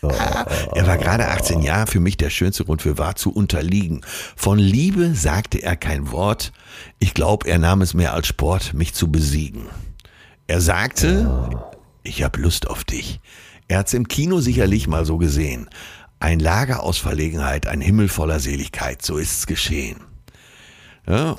[0.02, 4.00] er war gerade 18 Jahre, für mich der schönste Grund für war zu unterliegen.
[4.36, 6.52] Von Liebe sagte er kein Wort.
[6.98, 9.66] Ich glaube, er nahm es mehr als Sport, mich zu besiegen.
[10.46, 11.50] Er sagte,
[12.04, 13.20] ich hab Lust auf dich.
[13.66, 15.68] Er hat's im Kino sicherlich mal so gesehen.
[16.20, 20.00] Ein Lager aus Verlegenheit, ein Himmel voller Seligkeit, so ist's geschehen.
[21.08, 21.36] Ja,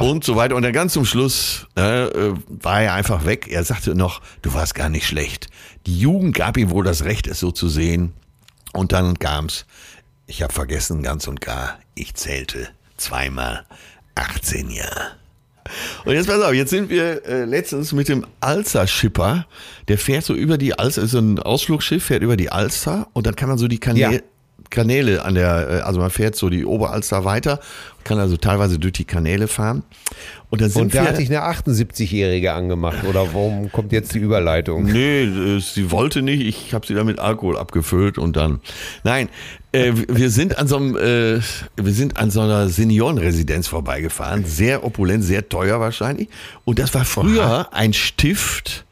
[0.00, 0.54] Und so weiter.
[0.54, 3.48] Und dann ganz zum Schluss äh, äh, war er einfach weg.
[3.48, 5.48] Er sagte noch, du warst gar nicht schlecht.
[5.86, 8.12] Die Jugend gab ihm wohl das Recht, es so zu sehen.
[8.72, 9.66] Und dann kam's.
[10.26, 13.64] Ich habe vergessen ganz und gar, ich zählte zweimal
[14.14, 15.16] 18 Jahre.
[16.04, 19.46] Und jetzt pass auf, jetzt sind wir äh, letztens mit dem Alster-Schipper.
[19.88, 23.26] Der fährt so über die Alster, ist so ein Ausflugsschiff, fährt über die Alster und
[23.26, 24.20] dann kann man so die Kanäle, Ja.
[24.70, 27.60] Kanäle an der, äh, also man fährt so die Oberalster weiter,
[28.02, 29.84] kann also teilweise durch die Kanäle fahren.
[30.50, 31.08] Und dann sind Und da wir.
[31.08, 33.04] hat sich eine 78-Jährige angemacht.
[33.08, 34.84] Oder warum kommt jetzt die Überleitung?
[34.84, 36.42] Nee, äh, sie wollte nicht.
[36.42, 38.60] Ich habe sie dann mit Alkohol abgefüllt und dann.
[39.04, 39.28] Nein,
[39.74, 41.40] äh, wir sind an so einem, äh,
[41.76, 44.44] wir sind an so einer Seniorenresidenz vorbeigefahren.
[44.44, 46.28] Sehr opulent, sehr teuer wahrscheinlich.
[46.64, 48.84] Und das war früher ein Stift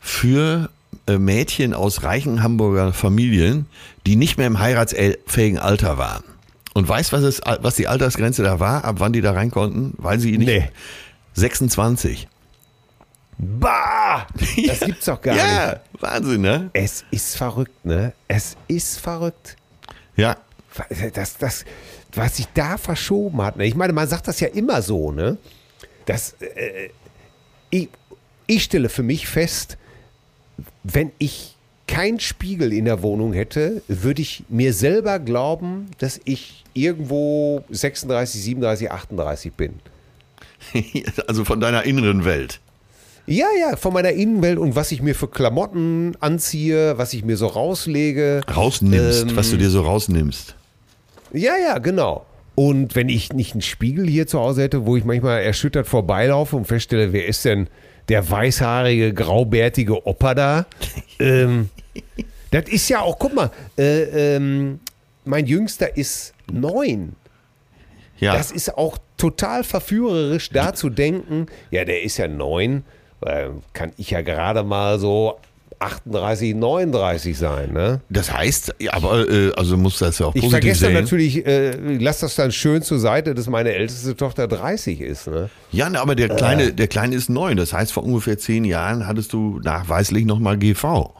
[0.00, 0.70] für
[1.06, 3.66] äh, Mädchen aus reichen Hamburger Familien,
[4.06, 6.24] die nicht mehr im heiratsfähigen Alter waren.
[6.74, 9.92] Und weißt was es, was die Altersgrenze da war, ab wann die da rein konnten?
[9.98, 10.48] Weil sie nicht.
[10.48, 10.70] Nee.
[11.34, 12.28] 26.
[13.38, 14.26] Bah!
[14.66, 15.44] Das gibt's doch gar nicht.
[15.44, 16.70] Ja, Wahnsinn, ne?
[16.72, 18.12] Es ist verrückt, ne?
[18.28, 19.56] Es ist verrückt.
[20.22, 20.36] Ja.
[21.14, 21.64] Das, das,
[22.14, 23.56] was sich da verschoben hat.
[23.56, 23.66] Ne?
[23.66, 25.36] Ich meine, man sagt das ja immer so, ne?
[26.06, 26.90] Das, äh,
[27.70, 27.88] ich,
[28.46, 29.76] ich stelle für mich fest,
[30.82, 31.56] wenn ich
[31.86, 38.42] keinen Spiegel in der Wohnung hätte, würde ich mir selber glauben, dass ich irgendwo 36,
[38.42, 39.74] 37, 38 bin.
[41.26, 42.60] Also von deiner inneren Welt.
[43.26, 47.36] Ja, ja, von meiner Innenwelt und was ich mir für Klamotten anziehe, was ich mir
[47.36, 48.40] so rauslege.
[48.54, 50.56] Rausnimmst, Ähm, was du dir so rausnimmst.
[51.32, 52.26] Ja, ja, genau.
[52.54, 56.56] Und wenn ich nicht einen Spiegel hier zu Hause hätte, wo ich manchmal erschüttert vorbeilaufe
[56.56, 57.68] und feststelle, wer ist denn
[58.08, 60.66] der weißhaarige, graubärtige Opa da?
[61.18, 61.70] ähm,
[62.50, 64.80] das ist ja auch, guck mal, äh, ähm,
[65.24, 67.14] mein Jüngster ist neun.
[68.18, 68.34] Ja.
[68.36, 72.84] Das ist auch total verführerisch, da zu denken, ja, der ist ja neun,
[73.72, 75.38] kann ich ja gerade mal so
[75.78, 77.72] 38, 39 sein.
[77.72, 78.00] Ne?
[78.08, 81.02] Das heißt, aber äh, also muss das ja auch Ich positiv vergesse dann sehen.
[81.02, 85.26] natürlich, äh, lass das dann schön zur Seite, dass meine älteste Tochter 30 ist.
[85.26, 85.50] Ne?
[85.72, 87.56] Ja, ne, aber der kleine, der kleine ist neun.
[87.56, 91.12] Das heißt, vor ungefähr zehn Jahren hattest du nachweislich nochmal GV.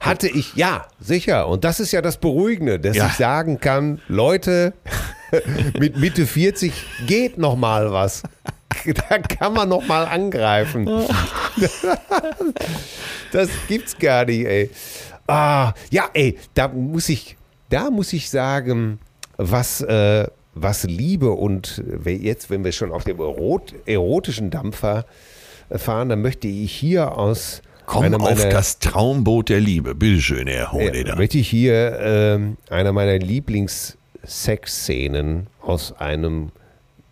[0.00, 1.48] Hatte ich, ja, sicher.
[1.48, 3.06] Und das ist ja das Beruhigende, dass Ja.
[3.06, 4.74] ich sagen kann, Leute,
[5.78, 6.72] mit Mitte 40
[7.06, 8.22] geht noch mal was.
[9.08, 10.88] Da kann man noch mal angreifen.
[13.32, 14.70] Das gibt's gar nicht, ey.
[15.26, 17.36] Ah, ja, ey, da muss ich,
[17.70, 18.98] da muss ich sagen,
[19.38, 25.06] was, äh, was Liebe und wer- jetzt, wenn wir schon auf dem erot erotischen Dampfer
[25.70, 29.94] fahren, dann möchte ich hier aus Komm einer auf meiner- das Traumboot der Liebe.
[29.94, 31.16] Bitteschön, Herr ja, Hohneder.
[31.16, 36.50] möchte ich hier ähm, einer meiner Lieblings-Sexszenen aus einem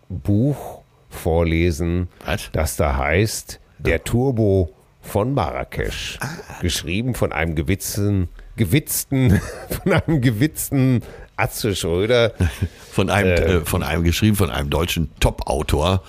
[0.09, 0.80] Buch
[1.11, 2.49] vorlesen, Was?
[2.51, 6.17] das da heißt Der Turbo von Marrakesch.
[6.21, 6.27] Ah.
[6.61, 9.41] Geschrieben von einem gewitzten, gewitzten,
[9.83, 11.01] von einem gewitzten
[11.35, 12.33] Atze Schröder.
[12.91, 16.03] Von einem, äh, von einem geschrieben von einem deutschen Top-Autor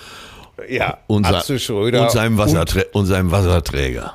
[0.69, 2.03] Ja, und, sa- Atze Schröder.
[2.03, 4.15] und, seinem Wasserträ und seinem Wasserträger.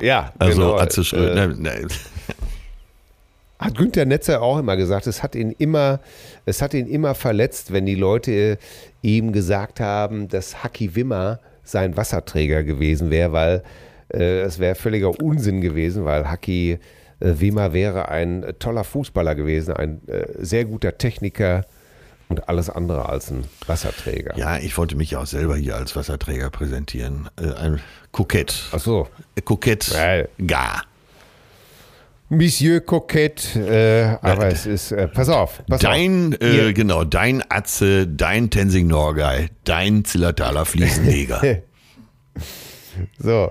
[0.00, 1.44] ja, Also genau, Atze Schröder.
[1.44, 1.88] äh, ne, ne,
[3.64, 6.00] Hat Günther Netzer auch immer gesagt, es hat ihn immer,
[6.44, 8.58] es hat ihn immer verletzt, wenn die Leute
[9.00, 13.62] ihm gesagt haben, dass Haki Wimmer sein Wasserträger gewesen wäre, weil
[14.12, 16.78] äh, es wäre völliger Unsinn gewesen, weil Haki äh,
[17.20, 21.64] Wimmer wäre ein toller Fußballer gewesen, ein äh, sehr guter Techniker
[22.28, 24.36] und alles andere als ein Wasserträger.
[24.36, 27.30] ja, ich wollte mich auch selber hier als Wasserträger präsentieren.
[27.40, 27.80] Äh, ein
[28.12, 28.64] Kokett.
[28.72, 29.08] Ach so.
[29.42, 29.88] Kokett.
[29.88, 30.24] Ja.
[30.46, 30.82] Gar.
[32.30, 36.40] Monsieur Coquette, äh, aber es ist, äh, pass auf, pass Dein, auf.
[36.40, 41.42] äh, genau, dein Atze, dein Tenzing Norgay, dein Zillertaler Fliesenleger.
[43.18, 43.50] So.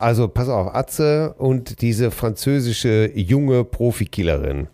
[0.00, 4.66] Also pass auf, Atze und diese französische junge Profikillerin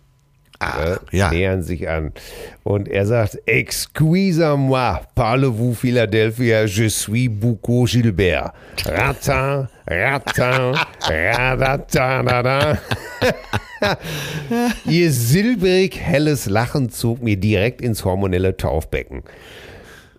[0.63, 1.31] ah, äh, ja.
[1.31, 2.11] nähern sich an.
[2.63, 8.53] Und er sagt, Excusez-moi, parlez-vous Philadelphia, je suis Boucault Gilbert.
[8.85, 10.75] Ratin, ratin,
[11.09, 12.77] radatanada.
[14.85, 19.23] Ihr silbrig helles Lachen zog mir direkt ins hormonelle Taufbecken.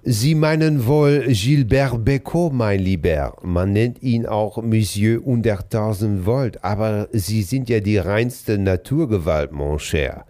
[0.07, 3.39] Sie meinen wohl Gilbert Becot, mein Lieber.
[3.43, 9.79] Man nennt ihn auch Monsieur 100.000 Volt, aber Sie sind ja die reinste Naturgewalt, mon
[9.79, 10.27] cher.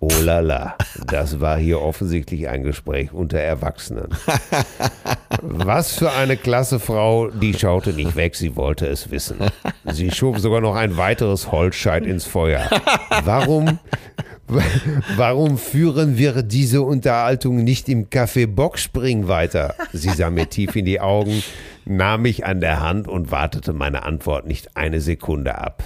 [0.00, 0.76] Oh la la,
[1.06, 4.08] das war hier offensichtlich ein Gespräch unter Erwachsenen.
[5.40, 9.38] Was für eine klasse Frau, die schaute nicht weg, sie wollte es wissen.
[9.86, 12.68] Sie schob sogar noch ein weiteres Holzscheit ins Feuer.
[13.24, 13.78] Warum,
[15.16, 19.74] warum führen wir diese Unterhaltung nicht im Café Bockspring weiter?
[19.92, 21.42] Sie sah mir tief in die Augen,
[21.86, 25.82] nahm mich an der Hand und wartete meine Antwort nicht eine Sekunde ab.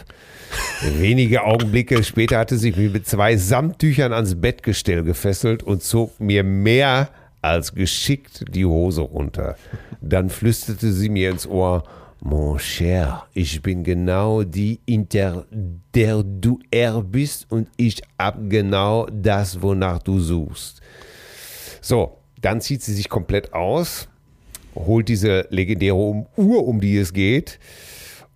[0.82, 6.42] Wenige Augenblicke später hatte sie mich mit zwei Samttüchern ans Bettgestell gefesselt und zog mir
[6.42, 7.08] mehr
[7.40, 9.56] als geschickt die Hose runter.
[10.00, 11.84] Dann flüsterte sie mir ins Ohr,
[12.24, 15.44] Mon cher, ich bin genau die, inter
[15.92, 20.80] der du er bist und ich hab genau das, wonach du suchst.
[21.80, 24.08] So, dann zieht sie sich komplett aus,
[24.76, 27.58] holt diese legendäre Uhr, um die es geht,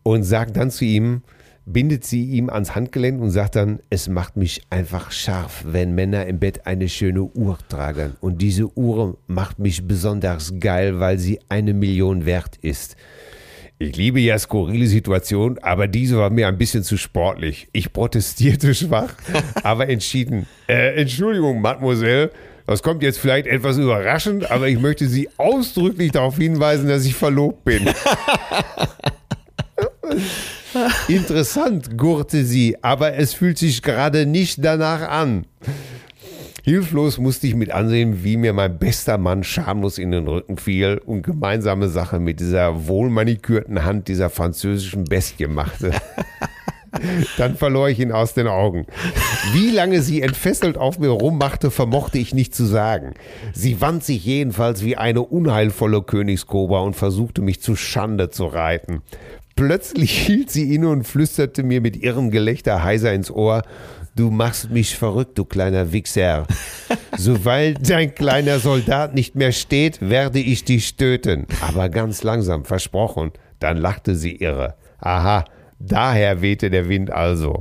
[0.03, 1.23] und sagt dann zu ihm,
[1.67, 6.27] bindet sie ihm ans Handgelenk und sagt dann, es macht mich einfach scharf, wenn Männer
[6.27, 8.17] im Bett eine schöne Uhr tragen.
[8.21, 12.97] Und diese Uhr macht mich besonders geil, weil sie eine Million wert ist.
[13.79, 17.69] Ich liebe ja skurrile Situationen, aber diese war mir ein bisschen zu sportlich.
[17.73, 19.15] Ich protestierte schwach,
[19.63, 20.47] aber entschieden.
[20.69, 22.31] Äh, Entschuldigung, Mademoiselle,
[22.67, 27.15] das kommt jetzt vielleicht etwas überraschend, aber ich möchte Sie ausdrücklich darauf hinweisen, dass ich
[27.15, 27.91] verlobt bin.
[31.09, 35.47] Interessant, gurrte sie, aber es fühlt sich gerade nicht danach an.
[36.63, 41.01] Hilflos musste ich mit ansehen, wie mir mein bester Mann schamlos in den Rücken fiel
[41.07, 45.93] und gemeinsame Sache mit dieser wohlmanikürten Hand dieser französischen Bestie machte.
[47.37, 48.87] Dann verlor ich ihn aus den Augen.
[49.53, 53.15] Wie lange sie entfesselt auf mir rummachte, vermochte ich nicht zu sagen.
[53.53, 59.03] Sie wand sich jedenfalls wie eine unheilvolle Königskobra und versuchte mich zu Schande zu reiten.
[59.57, 63.63] Plötzlich hielt sie inne und flüsterte mir mit ihrem Gelächter heiser ins Ohr,
[64.17, 66.47] Du machst mich verrückt, du kleiner Wichser.
[67.19, 71.47] Sobald dein kleiner Soldat nicht mehr steht, werde ich dich töten.
[71.61, 73.33] Aber ganz langsam, versprochen.
[73.59, 74.75] Dann lachte sie irre.
[75.01, 75.45] Aha,
[75.79, 77.59] daher wehte der Wind also.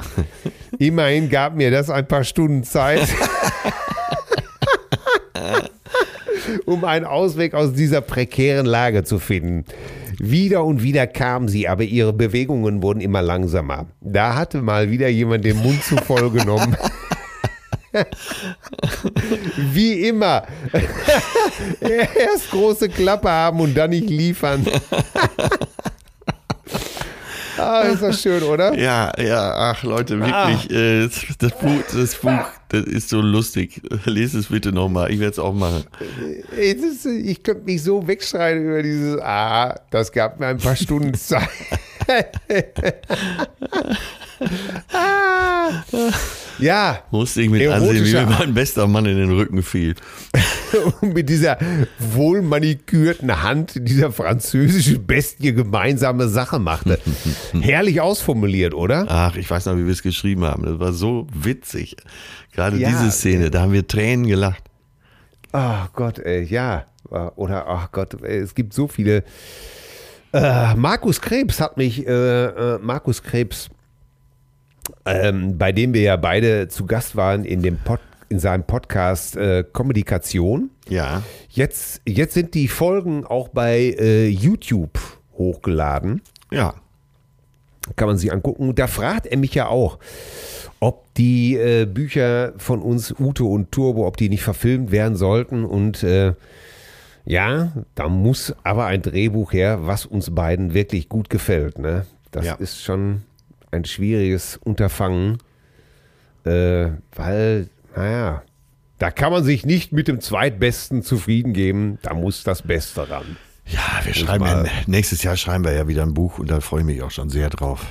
[0.80, 3.02] Immerhin gab mir das ein paar Stunden Zeit,
[6.66, 9.66] um einen Ausweg aus dieser prekären Lage zu finden.
[10.20, 13.88] Wieder und wieder kamen sie, aber ihre Bewegungen wurden immer langsamer.
[14.02, 16.76] Da hatte mal wieder jemand den Mund zu voll genommen.
[19.74, 20.44] Wie immer.
[21.80, 24.66] Erst große Klappe haben und dann nicht liefern.
[27.58, 28.74] Ah, ist das schön, oder?
[28.78, 30.74] Ja, ja, ach Leute, wirklich, ah.
[30.74, 33.82] äh, das, Buch, das Buch, das ist so lustig.
[34.06, 35.84] Lest es bitte nochmal, ich werde es auch machen.
[36.58, 41.14] Ist, ich könnte mich so wegschreien über dieses, ah, das gab mir ein paar Stunden
[41.14, 41.50] Zeit.
[46.60, 47.04] Ja.
[47.12, 49.96] Musste ich mit ansehen, wie mir mein bester Mann in den Rücken fiel.
[51.02, 51.58] Und mit dieser
[52.00, 57.00] wohlmanikürten Hand dieser französischen Bestie gemeinsame Sache machte.
[57.60, 59.06] Herrlich ausformuliert, oder?
[59.10, 60.64] Ach, ich weiß noch, wie wir es geschrieben haben.
[60.64, 61.98] Das war so witzig.
[62.54, 64.64] Gerade ja, diese Szene, da haben wir Tränen gelacht.
[65.52, 66.86] Ach Gott, ey, ja.
[67.10, 69.24] Oder, ach Gott, ey, es gibt so viele.
[70.36, 73.70] Äh, Markus Krebs hat mich, äh, äh, Markus Krebs
[75.06, 79.36] ähm, bei dem wir ja beide zu Gast waren in dem Pod, in seinem Podcast
[79.36, 80.70] äh, Kommunikation.
[80.90, 81.24] Ja.
[81.50, 85.00] Jetzt, jetzt sind die Folgen auch bei äh, YouTube
[85.38, 86.22] hochgeladen.
[86.52, 86.76] Ja.
[87.96, 88.74] Kann man sich angucken.
[88.76, 90.00] Da fragt er mich ja auch,
[90.80, 95.66] ob die äh, Bücher von uns, Ute und Turbo, ob die nicht verfilmt werden sollten.
[95.66, 96.34] Und äh,
[97.26, 101.80] ja, da muss aber ein Drehbuch her, was uns beiden wirklich gut gefällt.
[101.80, 102.06] Ne?
[102.32, 102.54] Das ja.
[102.56, 103.24] ist schon
[103.72, 105.40] ein schwieriges Unterfangen,
[106.46, 108.44] äh, weil, naja,
[109.00, 113.38] da kann man sich nicht mit dem Zweitbesten zufrieden geben, da muss das Beste ran.
[113.66, 116.62] Ja, wir muss schreiben ja, nächstes Jahr schreiben wir ja wieder ein Buch und da
[116.62, 117.86] freue ich mich auch schon sehr drauf.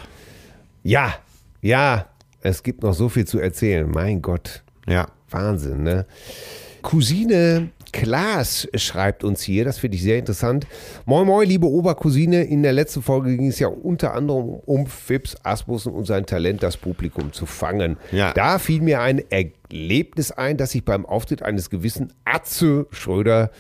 [0.83, 1.15] Ja,
[1.61, 2.07] ja,
[2.41, 4.63] es gibt noch so viel zu erzählen, mein Gott.
[4.87, 5.09] Ja.
[5.31, 6.07] Wahnsinn, ne?
[6.83, 10.67] Cousine Klaas schreibt uns hier, das finde ich sehr interessant.
[11.07, 15.37] Moin Moin, liebe Obercousine, in der letzten Folge ging es ja unter anderem um Fips
[15.45, 17.97] Asmussen und sein Talent, das Publikum zu fangen.
[18.11, 18.33] Ja.
[18.33, 23.53] Da fiel mir ein Erlebnis ein, das ich beim Auftritt eines gewissen Atze Schröder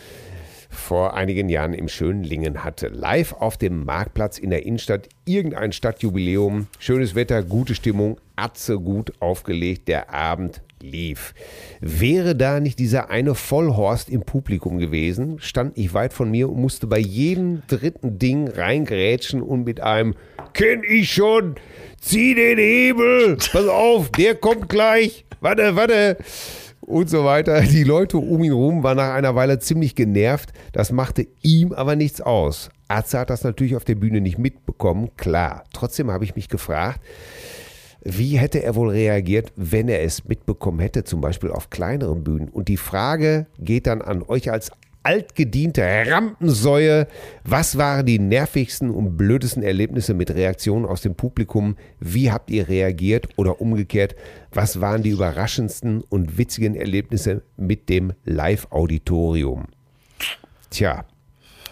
[0.68, 2.88] vor einigen Jahren im schönen Lingen hatte.
[2.88, 9.12] Live auf dem Marktplatz in der Innenstadt, irgendein Stadtjubiläum, schönes Wetter, gute Stimmung, Atze gut
[9.20, 11.34] aufgelegt, der Abend lief.
[11.80, 16.60] Wäre da nicht dieser eine Vollhorst im Publikum gewesen, stand ich weit von mir und
[16.60, 20.14] musste bei jedem dritten Ding reingrätschen und mit einem
[20.52, 21.56] Kenn ich schon,
[22.00, 26.16] zieh den Hebel, pass auf, der kommt gleich, warte, warte
[26.86, 27.60] und so weiter.
[27.62, 30.52] Die Leute um ihn herum waren nach einer Weile ziemlich genervt.
[30.72, 32.70] Das machte ihm aber nichts aus.
[32.88, 35.64] Atze hat das natürlich auf der Bühne nicht mitbekommen, klar.
[35.72, 37.00] Trotzdem habe ich mich gefragt,
[38.04, 42.48] wie hätte er wohl reagiert, wenn er es mitbekommen hätte, zum Beispiel auf kleineren Bühnen?
[42.50, 44.70] Und die Frage geht dann an euch als
[45.04, 47.06] altgediente Rampensäue.
[47.44, 51.76] Was waren die nervigsten und blödesten Erlebnisse mit Reaktionen aus dem Publikum?
[52.00, 54.16] Wie habt ihr reagiert oder umgekehrt?
[54.52, 59.66] Was waren die überraschendsten und witzigen Erlebnisse mit dem Live-Auditorium?
[60.70, 61.04] Tja,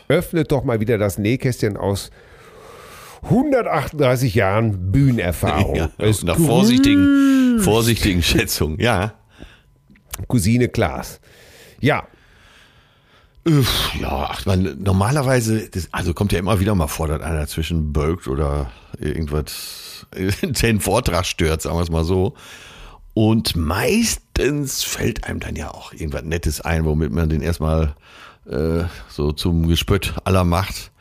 [0.08, 2.10] öffnet doch mal wieder das Nähkästchen aus
[3.22, 5.76] 138 Jahren Bühnenerfahrung.
[5.98, 9.14] Ja, nach vorsichtigen, vorsichtigen Schätzungen, ja.
[10.28, 11.20] Cousine Klaas.
[11.80, 12.06] Ja.
[14.00, 17.92] Ja, ach man, normalerweise, das, also kommt ja immer wieder mal vor, dass einer zwischen
[17.92, 20.06] bölkt oder irgendwas,
[20.42, 22.34] den Vortrag stört, sagen wir es mal so.
[23.14, 27.94] Und meistens fällt einem dann ja auch irgendwas Nettes ein, womit man den erstmal
[28.48, 30.91] äh, so zum Gespött aller macht.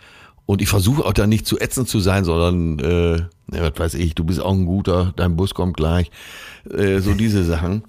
[0.45, 3.17] Und ich versuche auch da nicht zu ätzend zu sein, sondern, äh,
[3.55, 6.11] ja, was weiß ich, du bist auch ein guter, dein Bus kommt gleich.
[6.69, 7.83] Äh, so diese Sachen.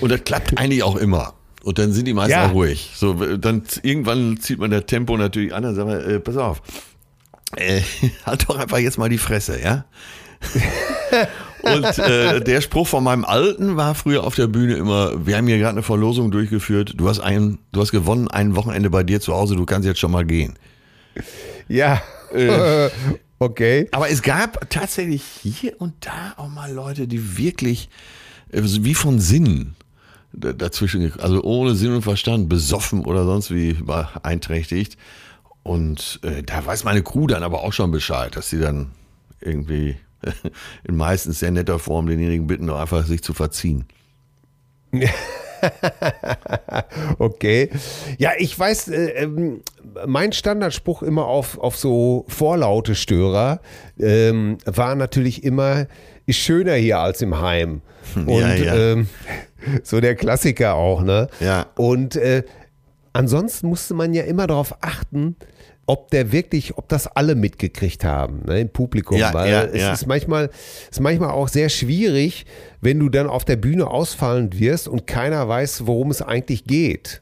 [0.00, 1.34] Und das klappt eigentlich auch immer.
[1.62, 2.48] Und dann sind die meisten ja.
[2.48, 2.90] auch ruhig.
[2.94, 6.62] So, dann irgendwann zieht man das Tempo natürlich an und sagt, äh, pass auf,
[7.56, 7.80] äh,
[8.26, 9.84] halt doch einfach jetzt mal die Fresse, ja?
[11.62, 15.46] Und äh, der Spruch von meinem Alten war früher auf der Bühne immer, wir haben
[15.46, 19.20] hier gerade eine Verlosung durchgeführt, du hast ein, du hast gewonnen, ein Wochenende bei dir
[19.20, 20.54] zu Hause, du kannst jetzt schon mal gehen.
[21.72, 22.02] Ja.
[22.34, 22.90] Äh,
[23.38, 23.88] okay.
[23.92, 27.88] Aber es gab tatsächlich hier und da auch mal Leute, die wirklich
[28.52, 29.74] äh, wie von Sinn
[30.34, 34.96] dazwischen, also ohne Sinn und Verstand, besoffen oder sonst wie beeinträchtigt.
[35.62, 38.92] Und äh, da weiß meine Crew dann aber auch schon Bescheid, dass sie dann
[39.40, 39.96] irgendwie
[40.84, 43.84] in meistens sehr netter Form denjenigen bitten, doch einfach sich zu verziehen.
[47.18, 47.70] okay.
[48.18, 49.62] Ja, ich weiß, äh, ähm,
[50.06, 53.60] mein Standardspruch immer auf, auf so vorlaute Störer
[53.98, 55.86] ähm, war natürlich immer,
[56.26, 57.82] ist schöner hier als im Heim.
[58.14, 58.74] Und ja, ja.
[58.74, 59.08] Ähm,
[59.82, 61.28] so der Klassiker auch, ne?
[61.40, 61.66] Ja.
[61.76, 62.42] Und äh,
[63.12, 65.36] ansonsten musste man ja immer darauf achten,
[65.86, 69.18] ob der wirklich, ob das alle mitgekriegt haben ne, im Publikum.
[69.18, 69.92] Ja, weil ja, es ja.
[69.92, 70.50] ist manchmal,
[70.90, 72.46] ist manchmal auch sehr schwierig,
[72.80, 77.21] wenn du dann auf der Bühne ausfallend wirst und keiner weiß, worum es eigentlich geht.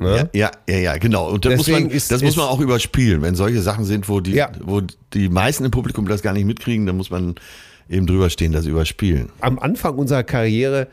[0.00, 0.30] Ne?
[0.32, 1.28] Ja, ja, ja, genau.
[1.30, 3.20] Und das, muss man, ist- das muss ist- man auch überspielen.
[3.22, 4.50] Wenn solche Sachen sind, wo die, Ja.
[4.62, 4.80] wo
[5.14, 7.34] die meisten im Publikum das gar nicht mitkriegen, dann muss man
[7.88, 9.28] eben drüber stehen, das überspielen.
[9.40, 10.86] Am Anfang unserer Karriere,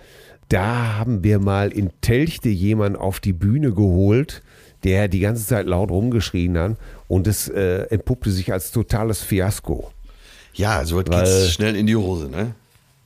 [0.49, 4.41] da haben wir mal in Telchte jemanden auf die Bühne geholt,
[4.83, 6.75] der die ganze Zeit laut rumgeschrien hat
[7.07, 9.91] und es äh, entpuppte sich als totales Fiasko.
[10.53, 12.55] Ja, so Weil- geht's schnell in die Hose, ne?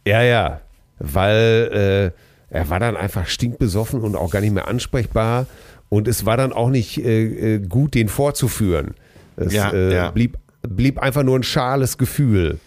[0.06, 0.62] Ja, ja,
[1.00, 2.12] weil
[2.52, 5.46] äh, er war dann einfach stinkbesoffen und auch gar nicht mehr ansprechbar
[5.92, 8.94] und es war dann auch nicht äh, äh, gut, den vorzuführen.
[9.36, 10.12] Es Ja, äh, ja.
[10.12, 12.62] Blieb, blieb einfach nur ein schales Gefühl.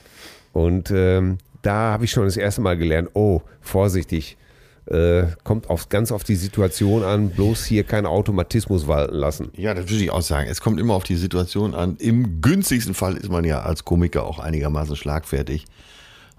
[0.53, 4.37] Und ähm, da habe ich schon das erste Mal gelernt, oh, vorsichtig,
[4.85, 9.51] äh, kommt auf, ganz auf die Situation an, bloß hier keinen Automatismus walten lassen.
[9.57, 10.47] Ja, das würde ich auch sagen.
[10.51, 11.97] Es kommt immer auf die Situation an.
[12.01, 15.64] Im günstigsten Fall ist man ja als Komiker auch einigermaßen schlagfertig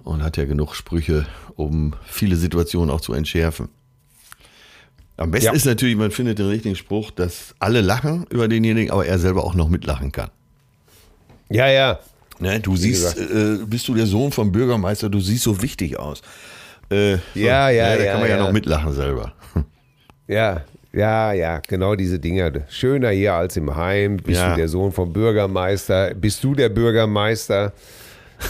[0.04, 1.26] und hat ja genug Sprüche,
[1.56, 3.70] um viele Situationen auch zu entschärfen.
[5.18, 5.54] Am besten Ja.
[5.54, 9.44] ist natürlich, man findet den richtigen Spruch, dass alle lachen über denjenigen, aber er selber
[9.44, 10.30] auch noch mitlachen kann.
[11.50, 12.00] Ja, ja,
[12.38, 16.22] Ne, du siehst, äh, bist du der Sohn vom Bürgermeister, du siehst so wichtig aus.
[16.90, 18.44] Äh, so, Ja, ja, ne, Da ja, kann man ja, ja.
[18.44, 19.34] noch mitlachen selber.
[20.28, 20.62] Ja,
[20.92, 22.52] ja, ja, genau diese Dinger.
[22.68, 24.18] Schöner hier als im Heim.
[24.18, 24.50] Bist Ja.
[24.50, 26.14] du der Sohn vom Bürgermeister?
[26.14, 27.72] Bist du der Bürgermeister?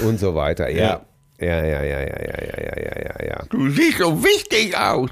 [0.03, 0.67] Und so weiter.
[0.69, 0.77] Ja.
[0.83, 1.01] Ja,
[1.39, 3.43] ja, ja, ja, ja, ja, ja, ja, ja, ja.
[3.49, 5.09] Du siehst so wichtig aus.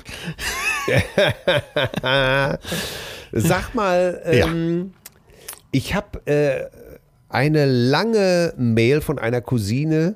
[3.31, 4.93] Sag mal, ähm,
[5.71, 6.65] ich habe äh,
[7.29, 10.15] eine lange Mail von einer Cousine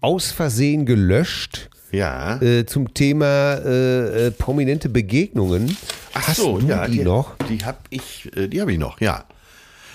[0.00, 2.40] aus Versehen gelöscht Ja.
[2.42, 5.76] äh, zum Thema äh, äh, prominente Begegnungen.
[6.14, 7.36] Ach Hast so, ja, die, noch?
[7.48, 9.24] Die habe ich, äh, die habe ich noch, ja.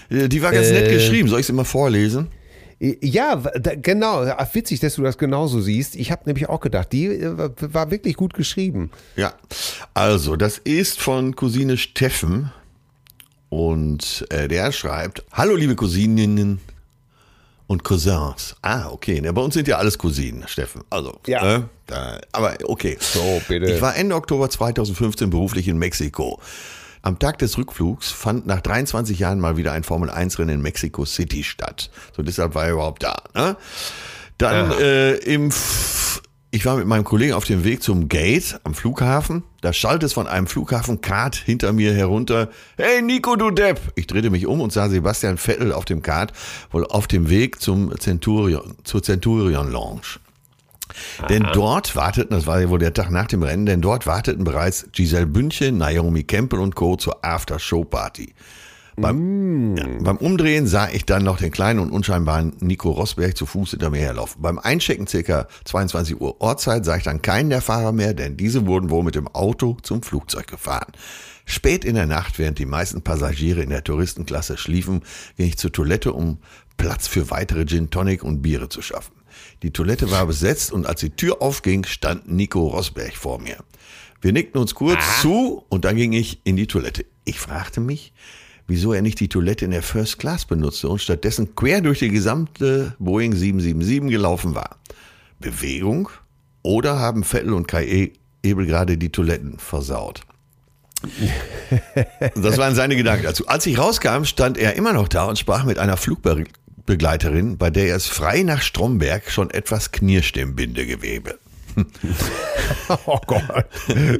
[0.09, 1.27] Äh, Die war ganz nett geschrieben.
[1.27, 2.27] Soll ich sie mal vorlesen?
[3.01, 4.25] Ja, da, genau.
[4.51, 5.95] Witzig, dass du das genauso siehst.
[5.95, 8.91] Ich habe nämlich auch gedacht, die äh, war- war wirklich gut geschrieben.
[9.15, 9.33] Ja.
[9.93, 12.51] Also, das ist von Cousine Steffen.
[13.49, 16.59] Und äh, der schreibt: Hallo, liebe Cousininnen
[17.67, 18.55] und Cousins.
[18.61, 19.21] Ah, okay.
[19.23, 20.81] Ja, bei uns sind ja alles Cousinen, Steffen.
[20.89, 21.55] Also, Ja.
[21.57, 22.97] äh, da, aber okay.
[22.99, 23.71] So, bitte.
[23.71, 26.39] Ich war Ende Oktober 2015 beruflich in Mexiko.
[27.03, 31.43] Am Tag des Rückflugs fand nach 23 Jahren mal wieder ein Formel-1-Rennen in Mexico City
[31.43, 31.91] statt.
[32.15, 33.17] So deshalb war er überhaupt da.
[33.35, 33.57] Ne?
[34.37, 36.21] Dann äh, im F
[36.55, 39.41] ich war mit meinem Kollegen auf dem Weg zum Gate am Flughafen.
[39.61, 42.49] Da schallt es von einem Flughafenkart hinter mir herunter.
[42.77, 43.81] Hey Nico, du Depp!
[43.95, 46.31] Ich drehte mich um und sah Sebastian Vettel auf dem Kart,
[46.69, 50.19] wohl auf dem Weg zum Centurion, zur Centurion Lounge.
[51.29, 54.43] Denn dort warteten, das war ja wohl der Tag nach dem Rennen, denn dort warteten
[54.43, 56.95] bereits Giselle Bündchen, Naomi Campbell und Co.
[56.95, 58.33] zur After-Show-Party.
[58.95, 63.47] Beim, ja, beim Umdrehen sah ich dann noch den kleinen und unscheinbaren Nico Rosberg zu
[63.47, 64.41] Fuß hinter mir herlaufen.
[64.41, 68.67] Beim Einchecken circa 22 Uhr Ortszeit sah ich dann keinen der Fahrer mehr, denn diese
[68.67, 70.91] wurden wohl mit dem Auto zum Flugzeug gefahren.
[71.45, 75.01] Spät in der Nacht, während die meisten Passagiere in der Touristenklasse schliefen,
[75.37, 76.37] ging ich zur Toilette, um
[76.77, 79.13] Platz für weitere Gin Tonic und Biere zu schaffen.
[79.63, 83.57] Die Toilette war besetzt und als die Tür aufging, stand Nico Rosberg vor mir.
[84.21, 87.05] Wir nickten uns kurz zu und dann ging ich in die Toilette.
[87.25, 88.13] Ich fragte mich,
[88.67, 92.09] wieso er nicht die Toilette in der First Class benutzte und stattdessen quer durch die
[92.09, 94.77] gesamte Boeing 777 gelaufen war.
[95.39, 96.09] Bewegung?
[96.61, 100.21] Oder haben Vettel und Kai E- Ebel gerade die Toiletten versaut?
[102.35, 103.47] Das waren seine Gedanken dazu.
[103.47, 106.53] Als ich rauskam, stand er immer noch da und sprach mit einer Flugbegleiterin,
[106.85, 111.39] bei der es frei nach Stromberg schon etwas knirschte im Bindegewebe.
[113.07, 113.65] Oh Gott,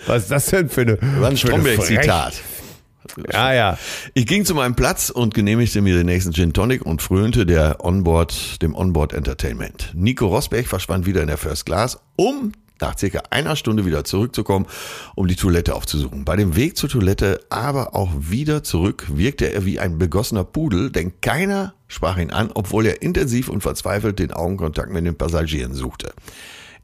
[0.07, 2.41] was ist das denn für eine, War ein Stromberg-Zitat.
[3.32, 3.78] Ja, ja.
[4.14, 7.84] Ich ging zu meinem Platz und genehmigte mir den nächsten Gin Tonic und frönte der
[7.84, 9.91] Onboard, dem Onboard Entertainment.
[9.93, 14.66] Nico Rosberg verschwand wieder in der First Class, um nach circa einer Stunde wieder zurückzukommen,
[15.16, 16.26] um die Toilette aufzusuchen.
[16.26, 20.89] Bei dem Weg zur Toilette, aber auch wieder zurück, wirkte er wie ein begossener Pudel,
[20.91, 25.74] denn keiner sprach ihn an, obwohl er intensiv und verzweifelt den Augenkontakt mit den Passagieren
[25.74, 26.14] suchte.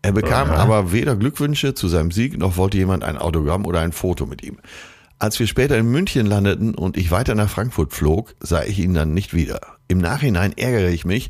[0.02, 3.92] Er bekam aber weder Glückwünsche zu seinem Sieg, noch wollte jemand ein Autogramm oder ein
[3.92, 4.58] Foto mit ihm.
[5.18, 8.94] Als wir später in München landeten und ich weiter nach Frankfurt flog, sah ich ihn
[8.94, 9.60] dann nicht wieder.
[9.90, 11.30] Im Nachhinein ärgere ich mich,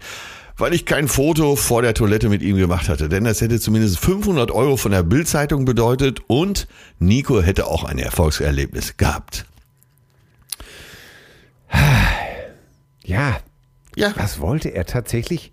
[0.58, 3.98] weil ich kein Foto vor der Toilette mit ihm gemacht hatte, denn das hätte zumindest
[3.98, 6.68] 500 Euro von der Bildzeitung bedeutet und
[7.00, 9.46] Nico hätte auch ein Erfolgserlebnis gehabt.
[13.04, 13.40] Ja,
[14.00, 15.52] Ja, was wollte er tatsächlich?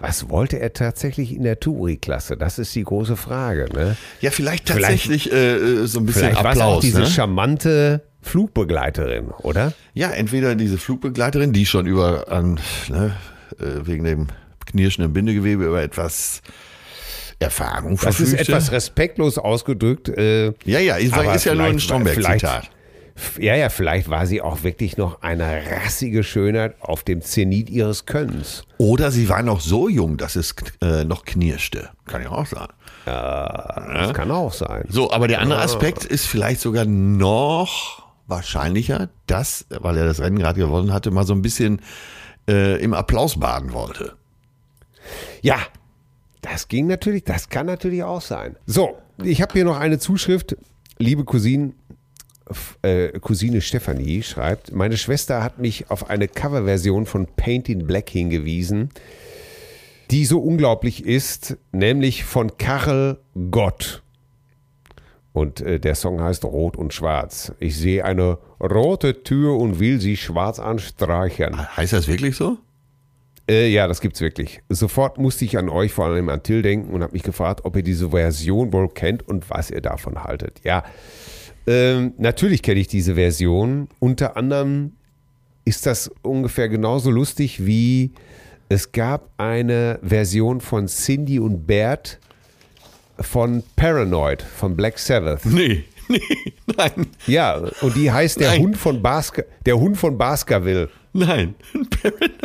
[0.00, 2.36] Was wollte er tatsächlich in der Touri-Klasse?
[2.36, 3.66] Das ist die große Frage.
[3.74, 3.96] Ne?
[4.20, 6.82] ja vielleicht tatsächlich äh, so ein bisschen Vielleicht es auch Applaus.
[6.82, 7.06] diese ne?
[7.06, 9.72] charmante, Flugbegleiterin, oder?
[9.94, 13.16] Ja, entweder diese Flugbegleiterin, die schon über an, ne,
[13.58, 14.28] äh, wegen dem
[14.66, 16.42] knirschenden Bindegewebe über etwas
[17.40, 20.08] Erfahrung Das ist etwas respektlos ausgedrückt.
[20.08, 21.12] Äh, Ja, ja, ist,
[21.44, 22.70] ja nur ein vielleicht- Stromberg-Zitat.
[23.38, 28.06] Ja, ja, vielleicht war sie auch wirklich noch eine rassige Schönheit auf dem Zenit ihres
[28.06, 28.62] Könnens.
[28.78, 31.90] Oder sie war noch so jung, dass es äh, noch knirschte.
[32.06, 32.68] Kann ja auch sein.
[33.04, 34.84] Das kann auch sein.
[34.88, 35.42] So, aber der Ah.
[35.42, 41.10] andere Aspekt ist vielleicht sogar noch wahrscheinlicher, dass, weil er das Rennen gerade gewonnen hatte,
[41.10, 41.80] mal so ein bisschen
[42.48, 44.14] äh, im Applaus baden wollte.
[45.42, 45.56] Ja,
[46.42, 48.56] das ging natürlich, das kann natürlich auch sein.
[48.66, 50.56] So, ich habe hier noch eine Zuschrift.
[50.98, 51.72] Liebe Cousine,
[52.82, 58.10] äh, Cousine Stefanie schreibt, meine Schwester hat mich auf eine Coverversion von Paint in Black
[58.10, 58.90] hingewiesen,
[60.10, 63.18] die so unglaublich ist, nämlich von Karel
[63.50, 64.02] Gott.
[65.32, 67.52] Und äh, der Song heißt Rot und Schwarz.
[67.60, 71.76] Ich sehe eine rote Tür und will sie schwarz anstreichen.
[71.76, 72.58] Heißt das wirklich so?
[73.48, 74.62] Äh, ja, das gibt's wirklich.
[74.68, 77.76] Sofort musste ich an euch, vor allem an Till denken und habe mich gefragt, ob
[77.76, 80.60] ihr diese Version wohl kennt und was ihr davon haltet.
[80.64, 80.84] Ja,
[81.68, 83.88] ähm, natürlich kenne ich diese Version.
[83.98, 84.92] Unter anderem
[85.64, 88.12] ist das ungefähr genauso lustig wie
[88.70, 92.18] es gab eine Version von Cindy und Bert
[93.20, 95.44] von Paranoid von Black Sabbath.
[95.44, 96.20] Nee, nee,
[96.76, 98.62] nein, Ja, und die heißt der Nein.
[98.62, 100.88] Hund von Basker, der Hund von Baskerville.
[101.12, 101.54] Nein.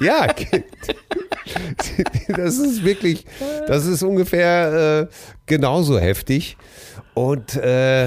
[0.02, 0.28] Ja,
[2.28, 3.26] das ist wirklich,
[3.68, 5.14] das ist ungefähr äh,
[5.46, 6.58] genauso heftig.
[7.14, 8.06] Und äh,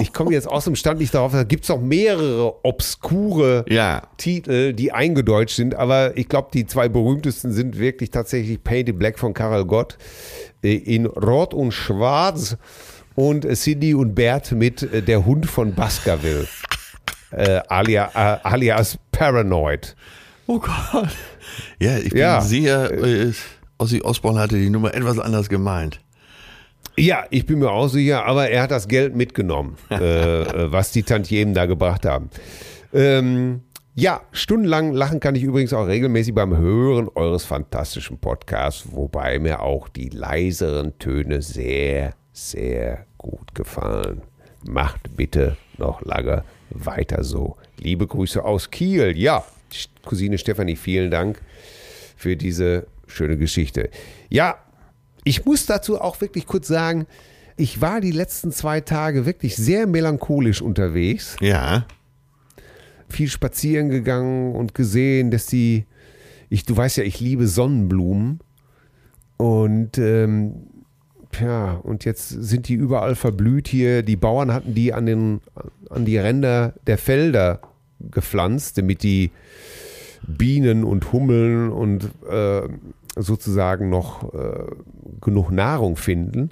[0.00, 4.02] ich komme jetzt aus dem Stand nicht darauf, da gibt es noch mehrere obskure Ja.
[4.16, 9.18] Titel, die eingedeutscht sind, aber ich glaube, die zwei berühmtesten sind wirklich tatsächlich Painted Black
[9.18, 9.96] von Karel Gott
[10.62, 12.56] äh, in Rot und Schwarz
[13.14, 16.48] und Cindy und Bert mit äh, Der Hund von Baskerville,
[17.30, 19.96] äh, alia, äh, alias Paranoid.
[20.46, 21.08] Oh Gott.
[21.80, 22.40] Ja, ich bin Ja.
[22.40, 23.32] sicher, äh,
[23.78, 26.00] Ossi Osborn hatte die Nummer etwas anders gemeint.
[26.96, 30.92] Ja, ich bin mir auch sicher, aber er hat das Geld mitgenommen, äh, äh, was
[30.92, 32.30] die Tantiemen da gebracht haben.
[32.92, 33.62] Ähm,
[33.94, 39.60] ja, stundenlang lachen kann ich übrigens auch regelmäßig beim Hören eures fantastischen Podcasts, wobei mir
[39.62, 44.22] auch die leiseren Töne sehr, sehr gut gefallen.
[44.64, 47.56] Macht bitte noch lange weiter so.
[47.78, 49.16] Liebe Grüße aus Kiel.
[49.16, 49.44] Ja,
[50.04, 51.40] Cousine Stefanie, vielen Dank
[52.16, 53.90] für diese schöne Geschichte.
[54.28, 54.56] Ja,
[55.24, 57.06] ich muss dazu auch wirklich kurz sagen,
[57.56, 61.36] ich war die letzten zwei Tage wirklich sehr melancholisch unterwegs.
[61.40, 61.86] Ja.
[63.08, 65.86] Viel spazieren gegangen und gesehen, dass die,
[66.50, 68.40] ich, du weißt ja, ich liebe Sonnenblumen.
[69.36, 70.66] Und ähm,
[71.40, 74.02] ja, und jetzt sind die überall verblüht hier.
[74.02, 75.40] Die Bauern hatten die an, den,
[75.90, 77.60] an die Ränder der Felder
[78.00, 79.30] gepflanzt, damit die
[80.26, 82.62] Bienen und Hummeln und äh,
[83.16, 84.64] sozusagen noch äh,
[85.20, 86.50] genug Nahrung finden.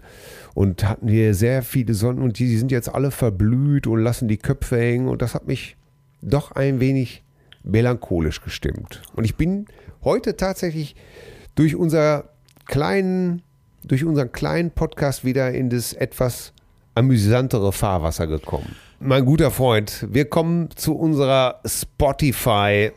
[0.54, 4.28] Und hatten hier sehr viele Sonnen und die, die sind jetzt alle verblüht und lassen
[4.28, 5.08] die Köpfe hängen.
[5.08, 5.76] Und das hat mich
[6.22, 7.22] doch ein wenig
[7.62, 9.02] melancholisch gestimmt.
[9.14, 9.66] Und ich bin
[10.02, 10.96] heute tatsächlich
[11.56, 12.30] durch unser
[12.66, 13.42] kleinen,
[13.86, 16.52] durch unseren kleinen Podcast wieder in das etwas
[16.94, 18.74] amüsantere Fahrwasser gekommen.
[18.98, 22.92] Mein guter Freund, wir kommen zu unserer Spotify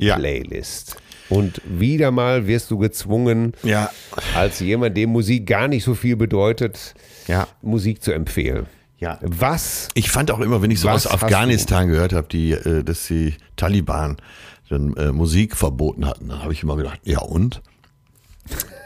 [0.00, 0.16] Ja.
[0.16, 0.96] Playlist.
[1.28, 3.90] Und wieder mal wirst du gezwungen, Ja.
[4.34, 6.94] als jemand, dem Musik gar nicht so viel bedeutet,
[7.28, 7.46] Ja.
[7.62, 8.66] Musik zu empfehlen.
[8.98, 9.18] Ja.
[9.22, 9.88] Was?
[9.94, 13.34] Ich fand auch immer, wenn ich so aus Afghanistan gehört habe, die, äh, dass die
[13.56, 14.16] Taliban
[14.68, 17.62] dann äh, Musik verboten hatten, dann habe ich immer gedacht, ja und?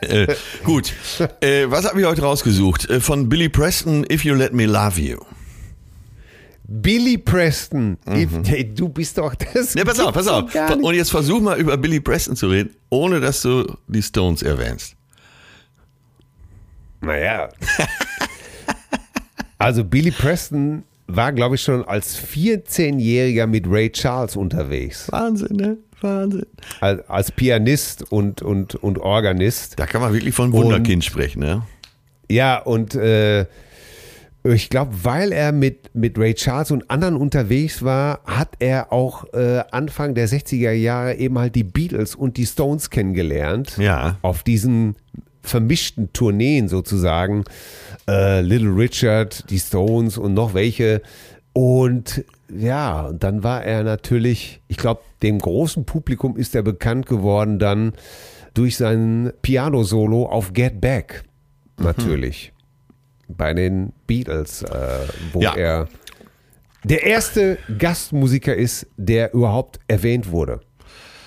[0.05, 0.92] Äh, gut,
[1.40, 2.88] äh, was habe ich heute rausgesucht?
[2.88, 5.18] Äh, von Billy Preston, If You Let Me Love You.
[6.66, 7.98] Billy Preston.
[8.07, 9.74] Hey, du bist doch das.
[9.74, 9.78] Mhm.
[9.78, 10.55] Ja, pass auf, pass auf.
[10.82, 14.96] Und jetzt versuch mal über Billy Preston zu reden, ohne dass du die Stones erwähnst.
[17.02, 17.50] Naja.
[19.59, 25.12] also Billy Preston war, glaube ich, schon als 14-Jähriger mit Ray Charles unterwegs.
[25.12, 25.76] Wahnsinn, ne?
[26.05, 26.46] Wahnsinn.
[26.80, 29.78] Als, als Pianist und, und, und Organist.
[29.78, 31.62] Da kann man wirklich von Wunderkind sprechen, ne?
[32.30, 33.46] Ja, und äh,
[34.44, 39.32] ich glaube, weil er mit, mit Ray Charles und anderen unterwegs war, hat er auch
[39.32, 43.78] äh, Anfang der 60er Jahre eben halt die Beatles und die Stones kennengelernt.
[43.78, 44.18] Ja.
[44.20, 44.97] Auf diesen
[45.40, 47.44] vermischten Tourneen sozusagen.
[48.06, 51.01] Äh, Little Richard, die Stones und noch welche.
[51.55, 57.07] Und ja, und dann war er natürlich, ich glaube, dem großen Publikum ist er bekannt
[57.07, 57.93] geworden dann
[58.55, 61.25] durch sein Piano-Solo auf Get Back.
[61.79, 62.53] Natürlich.
[63.29, 64.99] Bei den Beatles, äh,
[65.33, 65.55] wo Ja.
[65.57, 65.89] er
[66.85, 70.61] der erste Gastmusiker ist, der überhaupt erwähnt wurde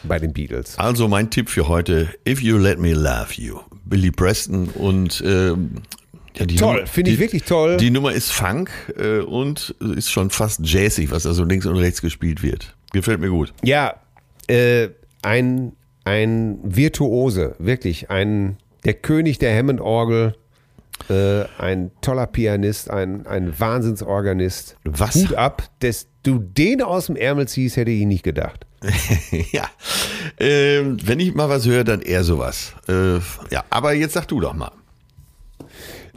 [0.03, 0.77] bei den Beatles.
[0.77, 5.81] Also mein Tipp für heute, If You Let Me Love You, Billy Preston und ähm,
[6.37, 7.77] ja, die toll, finde ich wirklich toll.
[7.77, 11.77] Die Nummer ist Funk äh, und ist schon fast jazzig, was da so links und
[11.77, 12.75] rechts gespielt wird.
[12.93, 13.53] Gefällt mir gut.
[13.63, 13.95] Ja,
[14.47, 14.89] äh,
[15.21, 15.73] ein,
[16.03, 20.35] ein Virtuose, wirklich, ein, der König der Hammond-Orgel,
[21.09, 24.77] äh, ein toller Pianist, ein, ein Wahnsinnsorganist.
[24.83, 25.15] Was?
[25.15, 28.65] Hut ab, dass du den aus dem Ärmel ziehst, hätte ich nicht gedacht.
[29.51, 29.65] ja,
[30.39, 32.73] ähm, wenn ich mal was höre, dann eher sowas.
[32.87, 33.15] Äh,
[33.49, 34.71] ja, aber jetzt sag du doch mal.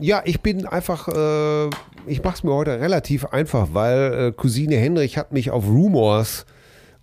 [0.00, 1.70] Ja, ich bin einfach, äh,
[2.06, 6.46] ich mache es mir heute relativ einfach, weil äh, Cousine Henrich hat mich auf Rumors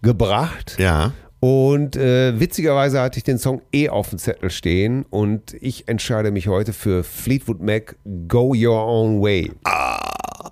[0.02, 0.78] gebracht.
[0.80, 1.14] Ja.
[1.40, 6.32] Und äh, witzigerweise hatte ich den Song eh auf dem Zettel stehen und ich entscheide
[6.32, 7.96] mich heute für Fleetwood Mac
[8.28, 9.52] Go Your Own Way.
[9.64, 10.50] Ah.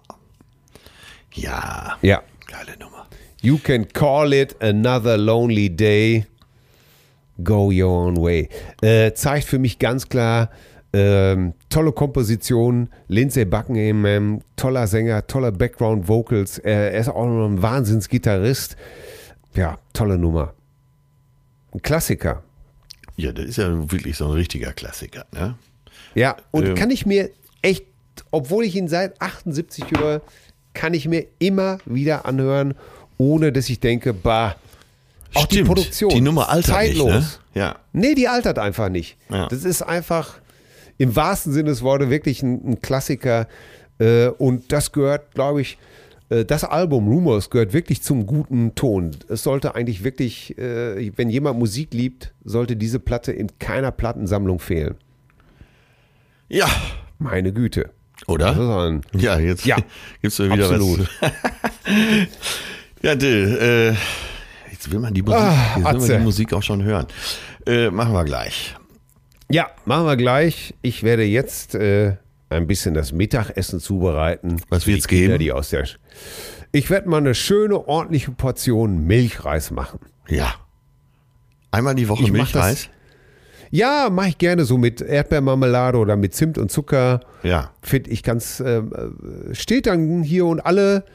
[1.33, 1.97] Ja.
[2.03, 2.21] Ja.
[2.45, 3.07] Geile Nummer.
[3.41, 6.27] You can call it another lonely day.
[7.43, 8.49] Go Your Own Way.
[8.81, 10.51] Äh, zeigt für mich ganz klar,
[10.97, 16.57] ähm, tolle Komposition, Lindsay Buckingham, toller Sänger, toller Background Vocals.
[16.57, 18.77] Er, er ist auch noch ein Wahnsinnsgitarrist.
[19.55, 20.53] Ja, tolle Nummer.
[21.73, 22.43] Ein Klassiker.
[23.17, 25.25] Ja, das ist ja wirklich so ein richtiger Klassiker.
[25.33, 25.55] Ne?
[26.13, 26.75] Ja, und ähm.
[26.75, 27.29] kann ich mir
[27.61, 27.85] echt,
[28.31, 30.21] obwohl ich ihn seit 78 höre,
[30.73, 32.73] kann ich mir immer wieder anhören,
[33.17, 34.55] ohne dass ich denke, bah,
[35.33, 36.09] auch Stimmt, die Produktion.
[36.11, 37.13] Die Nummer altert zeitlos.
[37.13, 37.61] nicht, ne?
[37.61, 37.75] Ja.
[37.91, 39.17] Nee, die altert einfach nicht.
[39.29, 39.47] Ja.
[39.47, 40.39] Das ist einfach
[40.97, 43.47] im wahrsten Sinne des Wortes wirklich ein, ein Klassiker.
[43.99, 45.77] Äh, und das gehört, glaube ich,
[46.29, 49.11] äh, das Album Rumors gehört wirklich zum guten Ton.
[49.29, 54.59] Es sollte eigentlich wirklich, äh, wenn jemand Musik liebt, sollte diese Platte in keiner Plattensammlung
[54.59, 54.95] fehlen.
[56.49, 56.67] Ja.
[57.17, 57.91] Meine Güte.
[58.27, 59.01] Oder?
[59.13, 59.77] Ja, jetzt ja,
[60.21, 61.07] gibt's ja wieder absolut.
[61.19, 61.31] was.
[63.01, 66.63] ja, Dill, äh, jetzt will man die Musik, Ah, jetzt will man die Musik auch
[66.63, 67.07] schon hören.
[67.65, 68.75] Äh, machen wir gleich.
[69.49, 70.73] Ja, machen wir gleich.
[70.81, 72.15] Ich werde jetzt äh,
[72.49, 74.61] ein bisschen das Mittagessen zubereiten.
[74.69, 75.39] Was die wird's Kinder, geben?
[75.39, 75.85] Die aus der
[76.71, 79.99] ich werde mal eine schöne, ordentliche Portion Milchreis machen.
[80.27, 80.55] Ja.
[81.71, 82.89] Einmal die Woche Ich Milchreis?
[83.71, 87.21] Ja, mache ich gerne so mit Erdbeermarmelade oder mit Zimt und Zucker.
[87.43, 87.71] Ja.
[87.81, 88.81] Finde ich ganz, äh,
[89.53, 91.05] steht dann hier und alle,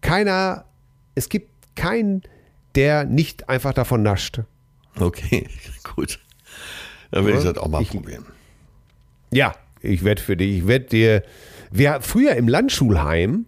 [0.00, 0.64] keiner,
[1.14, 2.22] es gibt keinen,
[2.74, 4.40] der nicht einfach davon nascht.
[4.98, 5.46] Okay,
[5.94, 6.20] gut.
[7.10, 8.24] Dann Ja, ich das auch mal ich- probieren.
[9.32, 11.22] Ja, ich werde für dich, ich werde dir,
[11.70, 13.46] wir früher im Landschulheim,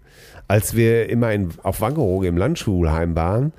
[0.49, 3.53] als wir immer in, auf Wangerooge im Landschulheim waren,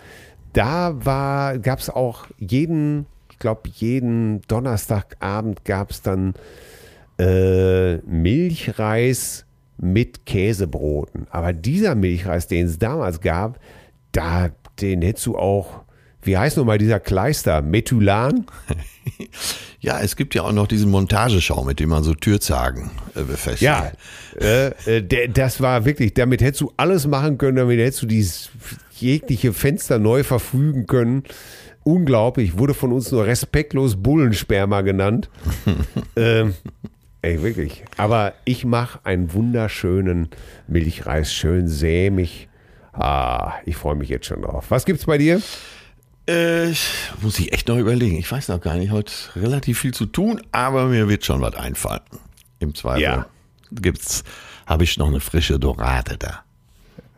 [0.53, 6.34] da war, gab es auch jeden, ich glaube, jeden Donnerstagabend gab es dann
[7.19, 9.45] äh, Milchreis
[9.77, 11.27] mit Käsebroten.
[11.31, 13.59] Aber dieser Milchreis, den es damals gab,
[14.11, 14.49] da,
[14.80, 15.81] den hättest du auch,
[16.25, 17.61] wie heißt nochmal dieser Kleister?
[17.61, 18.45] Methylan?
[19.83, 23.63] Ja, es gibt ja auch noch diesen Montageschaum, mit dem man so Türzagen äh, befestigt.
[23.63, 23.91] Ja,
[24.39, 28.49] äh, äh, das war wirklich, damit hättest du alles machen können, damit hättest du dieses
[28.93, 31.23] jegliche Fenster neu verfügen können.
[31.83, 35.29] Unglaublich, wurde von uns nur respektlos Bullensperma genannt.
[36.15, 36.53] ähm,
[37.21, 37.83] ey, wirklich.
[37.97, 40.29] Aber ich mache einen wunderschönen
[40.65, 42.47] Milchreis, schön sämig.
[42.93, 44.67] Ah, ich freue mich jetzt schon drauf.
[44.69, 45.41] Was gibt's bei dir?
[46.27, 46.69] Äh,
[47.21, 48.17] muss ich echt noch überlegen.
[48.17, 48.91] Ich weiß noch gar nicht.
[48.91, 52.01] Heute relativ viel zu tun, aber mir wird schon was einfallen.
[52.59, 53.25] Im Zweifel Ja.
[53.71, 54.23] gibt's,
[54.65, 56.43] habe ich noch eine frische Dorade da.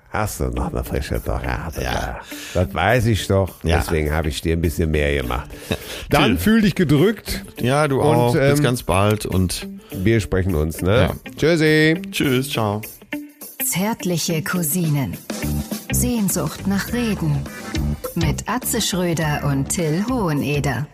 [0.10, 1.84] Hast du noch eine frische Dorade?
[1.84, 2.20] Ja.
[2.54, 2.64] da?
[2.66, 3.64] Das weiß ich doch.
[3.64, 3.78] Ja.
[3.80, 5.50] Deswegen habe ich dir ein bisschen mehr gemacht.
[6.10, 6.38] Dann Till.
[6.38, 7.44] fühl dich gedrückt.
[7.60, 8.34] Ja, du Und, auch.
[8.34, 11.10] Bis ähm, ganz bald und Wir sprechen uns, ne?
[11.26, 11.32] Ja.
[11.38, 12.02] Tschüssi.
[12.12, 12.82] tschüss, ciao.
[13.64, 15.18] Zärtliche Cousinen.
[15.92, 17.44] Sehnsucht nach Reden.
[18.16, 20.88] Mit Atze Schröder und Till Hoheneder.